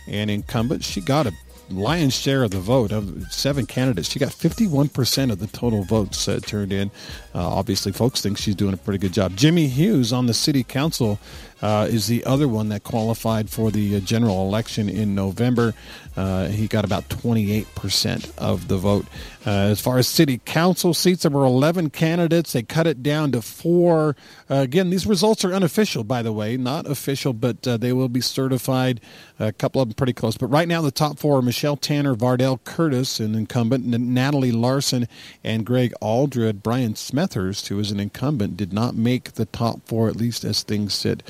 [0.06, 1.32] and incumbent, she got a
[1.70, 4.10] lion's share of the vote of seven candidates.
[4.10, 6.90] She got 51% of the total votes uh, turned in.
[7.34, 9.36] Uh, obviously, folks think she's doing a pretty good job.
[9.36, 11.18] Jimmy Hughes on the city council
[11.62, 15.74] uh, is the other one that qualified for the uh, general election in November.
[16.16, 19.06] Uh, he got about 28% of the vote.
[19.46, 22.52] Uh, as far as city council seats, there were 11 candidates.
[22.52, 24.16] They cut it down to four.
[24.50, 28.08] Uh, again, these results are unofficial, by the way, not official, but uh, they will
[28.08, 29.00] be certified.
[29.38, 30.36] A couple of them pretty close.
[30.36, 35.08] But right now, the top four are Michelle Tanner, Vardell Curtis, an incumbent, Natalie Larson,
[35.42, 36.62] and Greg Aldred.
[36.62, 40.62] Bryan Smethurst, who is an incumbent, did not make the top four, at least as
[40.62, 41.22] things sit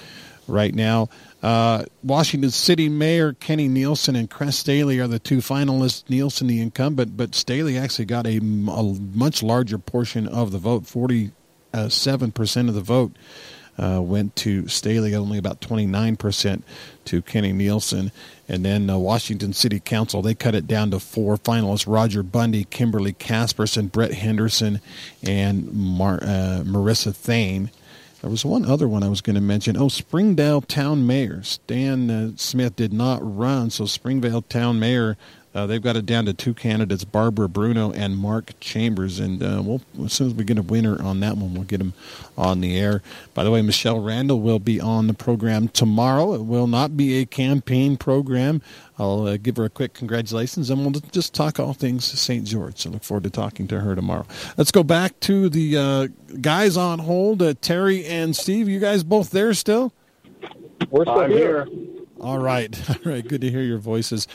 [0.50, 1.08] right now.
[1.42, 6.04] Uh, Washington City Mayor Kenny Neilson and Kress Staheli are the two finalists.
[6.04, 8.82] Neilson, the incumbent, but Staheli actually got a, a
[9.16, 10.86] much larger portion of the vote.
[10.86, 13.12] Forty-seven percent of the vote
[13.78, 16.64] uh, went to Staheli, only about twenty-nine percent
[17.06, 18.10] to Kenny Neilson.
[18.46, 22.64] And then uh, Washington City Council, they cut it down to four finalists Roger Bundy,
[22.64, 24.80] Kimberly Casperson, Brett Henderson,
[25.22, 27.70] and Mar- uh, Marissa Thane.
[28.20, 29.78] There was one other one I was going to mention.
[29.78, 35.16] Oh, Springdale Town Mayor Stan uh, Smith did not run, so Springdale Town Mayor
[35.52, 39.18] uh, they've got it down to two candidates, Barbara Bruno and Mark Chambers.
[39.18, 41.80] And uh, we'll, as soon as we get a winner on that one, we'll get
[41.80, 41.92] him
[42.38, 43.02] on the air.
[43.34, 46.34] By the way, Michele Randall will be on the program tomorrow.
[46.34, 48.62] It will not be a campaign program.
[48.96, 52.44] I'll uh, give her a quick congratulations, and we'll just talk all things St.
[52.44, 52.78] George.
[52.78, 54.26] So look forward to talking to her tomorrow.
[54.56, 56.06] Let's go back to the uh,
[56.40, 58.68] guys on hold, uh, Terry and Steve.
[58.68, 59.92] You guys both there still?
[60.90, 61.64] We're still I'm here.
[61.64, 61.99] here.
[62.20, 62.78] All right.
[62.90, 63.26] All right.
[63.26, 64.28] Good to hear your voices.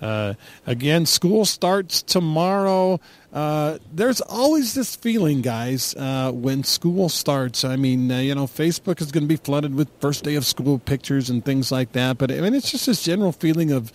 [0.00, 0.34] Uh,
[0.66, 3.00] again, school starts tomorrow.
[3.32, 7.64] Uh, there's always this feeling, guys, uh, when school starts.
[7.64, 10.44] I mean, uh, you know, Facebook is going to be flooded with first day of
[10.44, 12.18] school pictures and things like that.
[12.18, 13.92] But I mean, it's just this general feeling of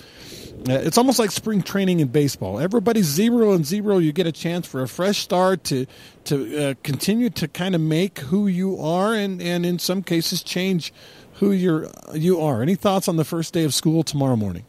[0.68, 2.60] uh, it's almost like spring training in baseball.
[2.60, 4.00] Everybody's zero and zero.
[4.00, 5.86] You get a chance for a fresh start to
[6.26, 10.42] to uh, continue to kind of make who you are, and and in some cases
[10.42, 10.92] change
[11.38, 12.62] who you're you are.
[12.62, 14.66] Any thoughts on the first day of school tomorrow morning?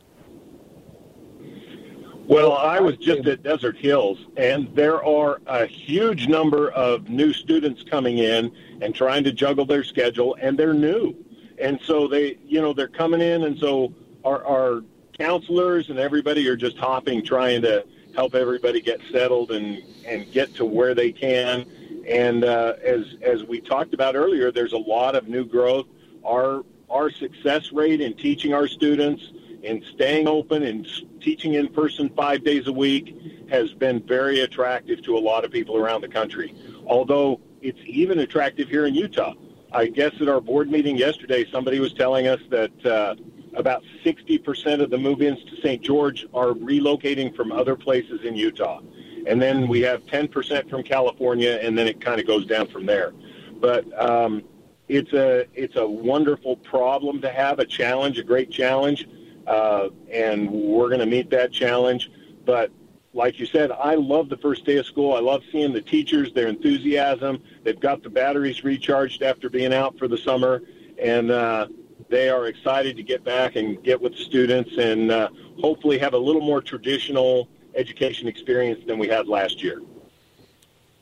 [2.27, 7.33] Well, I was just at Desert Hills, and there are a huge number of new
[7.33, 11.17] students coming in and trying to juggle their schedule, and they're new,
[11.59, 13.95] and so they, you know, they're coming in, and so
[14.27, 14.83] our, our
[15.19, 20.55] counselors and everybody are just hopping, trying to help everybody get settled and and get
[20.57, 21.65] to where they can.
[22.07, 25.87] And uh, as as we talked about earlier, there's a lot of new growth
[26.25, 29.23] our our success rate in teaching our students
[29.65, 30.87] and staying open and
[31.21, 35.51] teaching in person five days a week has been very attractive to a lot of
[35.51, 36.55] people around the country.
[36.87, 39.35] Although it's even attractive here in Utah.
[39.73, 43.15] I guess at our board meeting yesterday, somebody was telling us that uh,
[43.55, 45.83] about 60% of the move-ins to St.
[45.83, 48.81] George are relocating from other places in Utah.
[49.27, 52.87] And then we have 10% from California, and then it kind of goes down from
[52.87, 53.13] there.
[53.61, 54.45] But um,
[54.89, 59.07] it's a it's a wonderful problem to have, a challenge, a great challenge,
[59.47, 62.11] uh, and we're going to meet that challenge.
[62.45, 62.71] But
[63.13, 65.15] like you said, I love the first day of school.
[65.15, 67.43] I love seeing the teachers, their enthusiasm.
[67.65, 70.63] They've got the batteries recharged after being out for the summer,
[71.03, 71.69] and uh,
[72.09, 75.29] they are excited to get back and get with the students and uh,
[75.61, 79.83] hopefully have a little more traditional education experience than we had last year.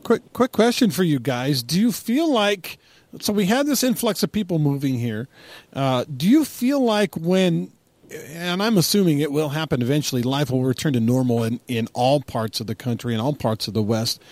[0.03, 2.79] Quick, quick question for you guys: Do you feel like
[3.21, 5.29] so we had this influx of people moving here?
[5.73, 7.73] Uh, do you feel like when
[8.11, 10.23] and I'm assuming it will happen eventually.
[10.23, 13.67] Life will return to normal in, in all parts of the country, in all parts
[13.69, 14.23] of the West.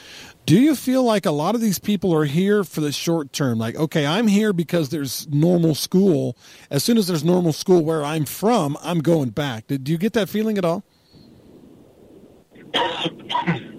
[0.47, 3.59] Do you feel like a lot of these people are here for the short term?
[3.59, 6.37] Like, okay, I'm here because there's normal school.
[6.71, 9.67] As soon as there's normal school where I'm from, I'm going back.
[9.67, 10.85] Do you get that feeling at all?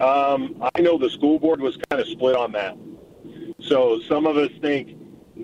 [0.00, 2.76] Um, I know the school board was kind of split on that.
[3.60, 4.96] So some of us think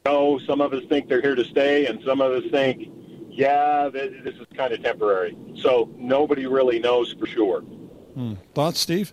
[0.04, 2.90] no, some of us think they're here to stay, and some of us think
[3.30, 5.36] yeah, this is kind of temporary.
[5.56, 7.60] So nobody really knows for sure.
[7.60, 8.34] Hmm.
[8.54, 9.12] Thoughts, Steve?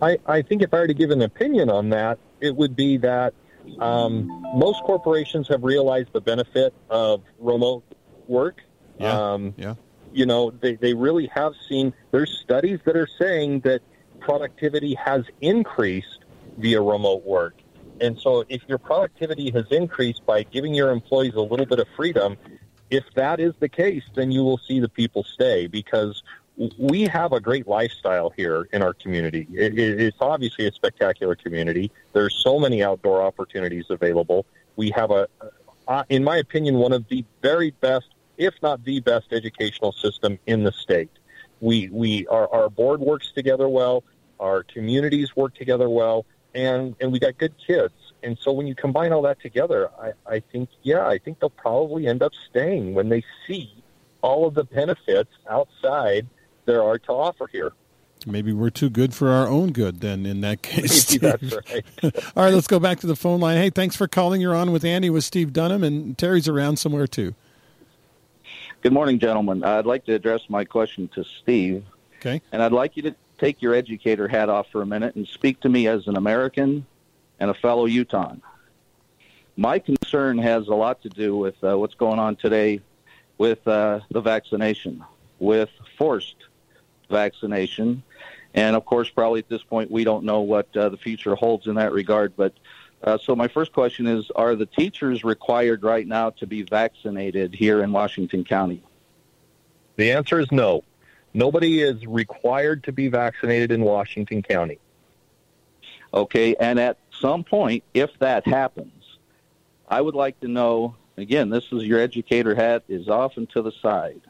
[0.00, 2.96] I, I think if I were to give an opinion on that, it would be
[2.98, 3.34] that
[3.80, 7.84] um, most corporations have realized the benefit of remote
[8.28, 8.62] work.
[8.98, 9.32] Yeah.
[9.32, 9.74] Um, yeah.
[10.12, 13.82] You know, they, they really have seen, there's studies that are saying that
[14.20, 16.20] productivity has increased
[16.58, 17.54] via remote work.
[18.00, 21.86] And so if your productivity has increased by giving your employees a little bit of
[21.96, 22.36] freedom,
[22.90, 26.22] if that is the case, then you will see the people stay because
[26.78, 29.46] we have a great lifestyle here in our community.
[29.52, 31.90] It, it's obviously a spectacular community.
[32.12, 34.44] There's so many outdoor opportunities available.
[34.76, 35.28] We have a,
[36.08, 40.64] in my opinion, one of the very best, if not the best, educational system in
[40.64, 41.10] the state.
[41.60, 44.04] We we our, our board works together well.
[44.38, 46.24] Our communities work together well,
[46.54, 47.94] and and we got good kids.
[48.22, 51.50] And so when you combine all that together, I, I think, yeah, I think they'll
[51.50, 53.72] probably end up staying when they see
[54.22, 56.26] all of the benefits outside
[56.66, 57.72] there are to offer here.
[58.26, 61.18] Maybe we're too good for our own good then in that case.
[61.18, 61.84] that's right.
[62.36, 63.56] all right, let's go back to the phone line.
[63.56, 64.40] Hey, thanks for calling.
[64.40, 67.34] You're on with Andy with Steve Dunham, and Terry's around somewhere too.
[68.82, 69.64] Good morning, gentlemen.
[69.64, 71.84] I'd like to address my question to Steve.
[72.18, 72.42] Okay.
[72.52, 75.60] And I'd like you to take your educator hat off for a minute and speak
[75.60, 76.86] to me as an American
[77.40, 78.42] and a fellow Utahn.
[79.56, 82.80] My concern has a lot to do with uh, what's going on today
[83.38, 85.02] with uh, the vaccination,
[85.38, 86.36] with forced
[87.10, 88.02] vaccination.
[88.54, 91.66] And of course, probably at this point, we don't know what uh, the future holds
[91.66, 92.36] in that regard.
[92.36, 92.52] But
[93.02, 97.54] uh, so, my first question is Are the teachers required right now to be vaccinated
[97.54, 98.82] here in Washington County?
[99.96, 100.84] The answer is no.
[101.32, 104.78] Nobody is required to be vaccinated in Washington County.
[106.12, 109.18] Okay, and at some point, if that happens,
[109.88, 113.62] I would like to know again, this is your educator hat is off and to
[113.62, 114.22] the side.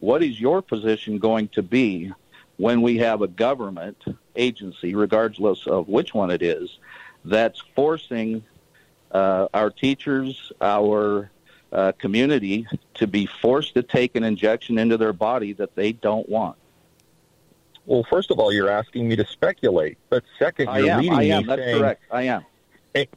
[0.00, 2.12] What is your position going to be
[2.56, 4.02] when we have a government
[4.36, 6.78] agency, regardless of which one it is,
[7.24, 8.42] that's forcing
[9.12, 11.30] uh, our teachers, our
[11.72, 16.28] uh, community to be forced to take an injection into their body that they don't
[16.28, 16.56] want?
[17.86, 21.22] Well, first of all, you're asking me to speculate, but second, you're am, leading I
[21.24, 21.42] am.
[21.42, 22.02] me That's saying, correct.
[22.10, 22.44] I am.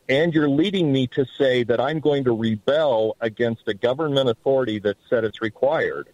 [0.08, 4.80] And you're leading me to say that I'm going to rebel against a government authority
[4.80, 6.10] that said it's required.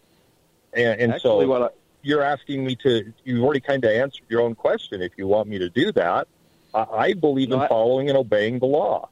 [0.73, 1.69] And, and Actually, so what I,
[2.01, 5.49] you're asking me to, you've already kind of answered your own question if you want
[5.49, 6.27] me to do that.
[6.73, 9.09] I, I believe in I- following and obeying the law.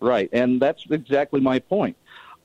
[0.00, 1.96] right, and that's exactly my point.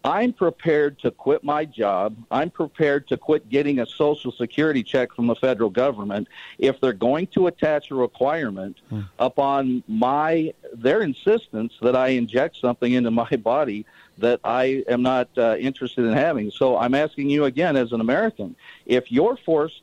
[0.03, 2.17] I'm prepared to quit my job.
[2.29, 6.27] I'm prepared to quit getting a social security check from the federal government
[6.57, 8.77] if they're going to attach a requirement
[9.19, 13.85] upon my their insistence that I inject something into my body
[14.17, 16.51] that I am not uh, interested in having.
[16.51, 19.81] So I'm asking you again as an American, if you're forced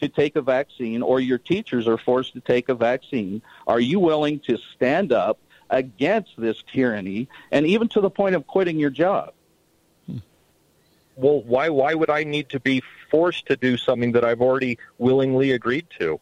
[0.00, 3.98] to take a vaccine or your teachers are forced to take a vaccine, are you
[3.98, 5.38] willing to stand up
[5.70, 9.32] against this tyranny and even to the point of quitting your job?
[11.18, 14.78] Well, why, why would I need to be forced to do something that I've already
[14.98, 16.20] willingly agreed to?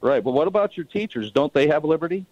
[0.00, 0.22] Right.
[0.22, 1.32] But what about your teachers?
[1.32, 2.24] Don't they have liberty?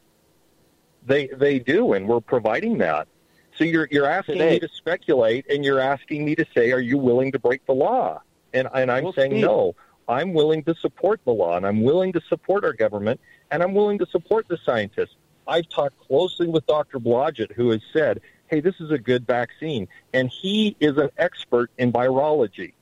[1.05, 3.09] They, they do, and we're providing that.
[3.57, 4.51] So you're, you're asking Today.
[4.53, 7.73] me to speculate, and you're asking me to say, are you willing to break the
[7.75, 8.23] law?
[8.55, 9.75] And, and I'm Well, saying Steve- no.
[10.09, 13.21] I'm willing to support the law, and I'm willing to support our government,
[13.51, 15.15] and I'm willing to support the scientists.
[15.47, 16.99] I've talked closely with Dr.
[16.99, 18.21] Blodgett, who has said,
[18.51, 19.89] hey, this is a good vaccine.
[20.13, 22.73] And he is an expert in virology.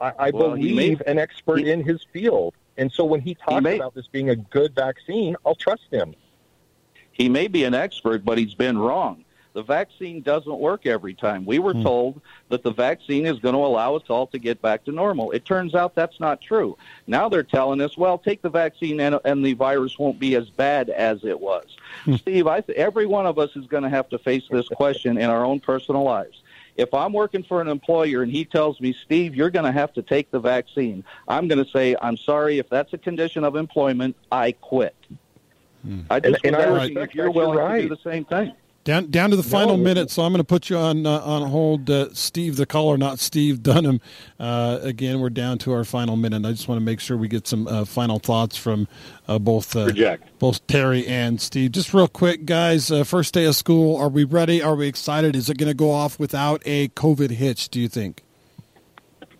[0.00, 2.54] I, I Well, believe may- an expert he- in his field.
[2.78, 6.14] And so when he talks may- about this being a good vaccine, I'll trust him.
[7.10, 9.24] He may be an expert, but he's been wrong.
[9.58, 11.44] The vaccine doesn't work every time.
[11.44, 11.82] We were Hmm.
[11.82, 15.32] told that the vaccine is going to allow us all to get back to normal.
[15.32, 16.76] It turns out that's not true.
[17.08, 20.48] Now they're telling us, well, take the vaccine and, and the virus won't be as
[20.48, 21.64] bad as it was.
[22.18, 25.18] Steve, I th- every one of us is going to have to face this question
[25.18, 26.40] in our own personal lives.
[26.76, 29.92] If I'm working for an employer and he tells me, Steve, you're going to have
[29.94, 33.56] to take the vaccine, I'm going to say, I'm sorry, if that's a condition of
[33.56, 34.94] employment, I quit.
[36.10, 37.34] I just And- and I asking respect if you're that.
[37.34, 38.52] You're willing to do the same thing.
[38.88, 39.82] Down down to the final No.
[39.84, 42.96] minute, so I'm going to put you on uh, on hold, uh, Steve the caller,
[42.96, 44.00] not Steve Dunham.
[44.40, 46.46] Uh, again, we're down to our final minute.
[46.46, 48.88] I just want to make sure we get some uh, final thoughts from
[49.28, 51.72] uh, both uh, both Terry and Steve.
[51.72, 52.90] Just real quick, guys.
[52.90, 53.94] Uh, first day of school.
[53.94, 54.62] Are we ready?
[54.62, 55.36] Are we excited?
[55.36, 57.68] Is it going to go off without a COVID hitch?
[57.68, 58.22] Do you think?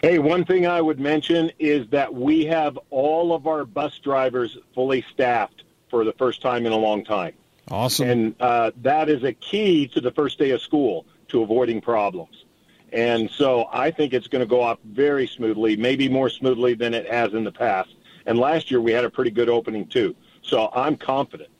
[0.03, 4.59] Hey, one thing I would mention is that we have all of our bus drivers
[4.75, 7.33] fully staffed for the first time in a long time.
[7.71, 8.09] Awesome.
[8.09, 12.45] And uh, that is a key to the first day of school to avoiding problems.
[12.93, 16.95] And so I think it's going to go off very smoothly, maybe more smoothly than
[16.95, 17.95] it has in the past.
[18.25, 20.17] And last year we had a pretty good opening too.
[20.43, 21.51] So I'm confident.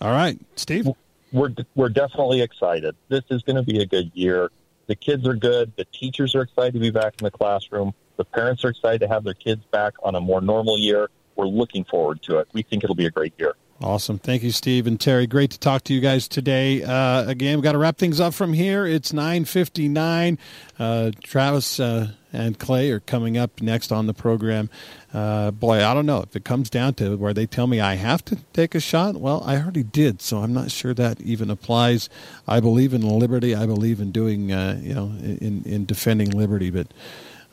[0.00, 0.88] All right, Steve.
[1.32, 2.94] We're we're definitely excited.
[3.08, 4.50] This is going to be a good year.
[4.86, 5.72] The kids are good.
[5.76, 7.94] The teachers are excited to be back in the classroom.
[8.16, 11.10] The parents are excited to have their kids back on a more normal year.
[11.34, 12.48] We're looking forward to it.
[12.52, 13.56] We think it'll be a great year.
[13.78, 14.18] Awesome.
[14.18, 15.26] Thank you, Steve and Terry.
[15.26, 16.82] Great to talk to you guys today.
[16.82, 18.86] Uh, again, we've got to wrap things up from here.
[18.86, 20.38] It's 9.59.
[20.78, 24.70] Uh, Travis uh, and Clay are coming up next on the program.
[25.12, 26.22] Uh, boy, I don't know.
[26.22, 29.16] If it comes down to where they tell me I have to take a shot,
[29.16, 32.08] well, I already did, so I'm not sure that even applies.
[32.48, 33.54] I believe in liberty.
[33.54, 36.86] I believe in doing, uh, you know, in, in defending liberty, but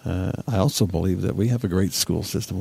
[0.05, 2.51] uh, I also believe that we have a great school system.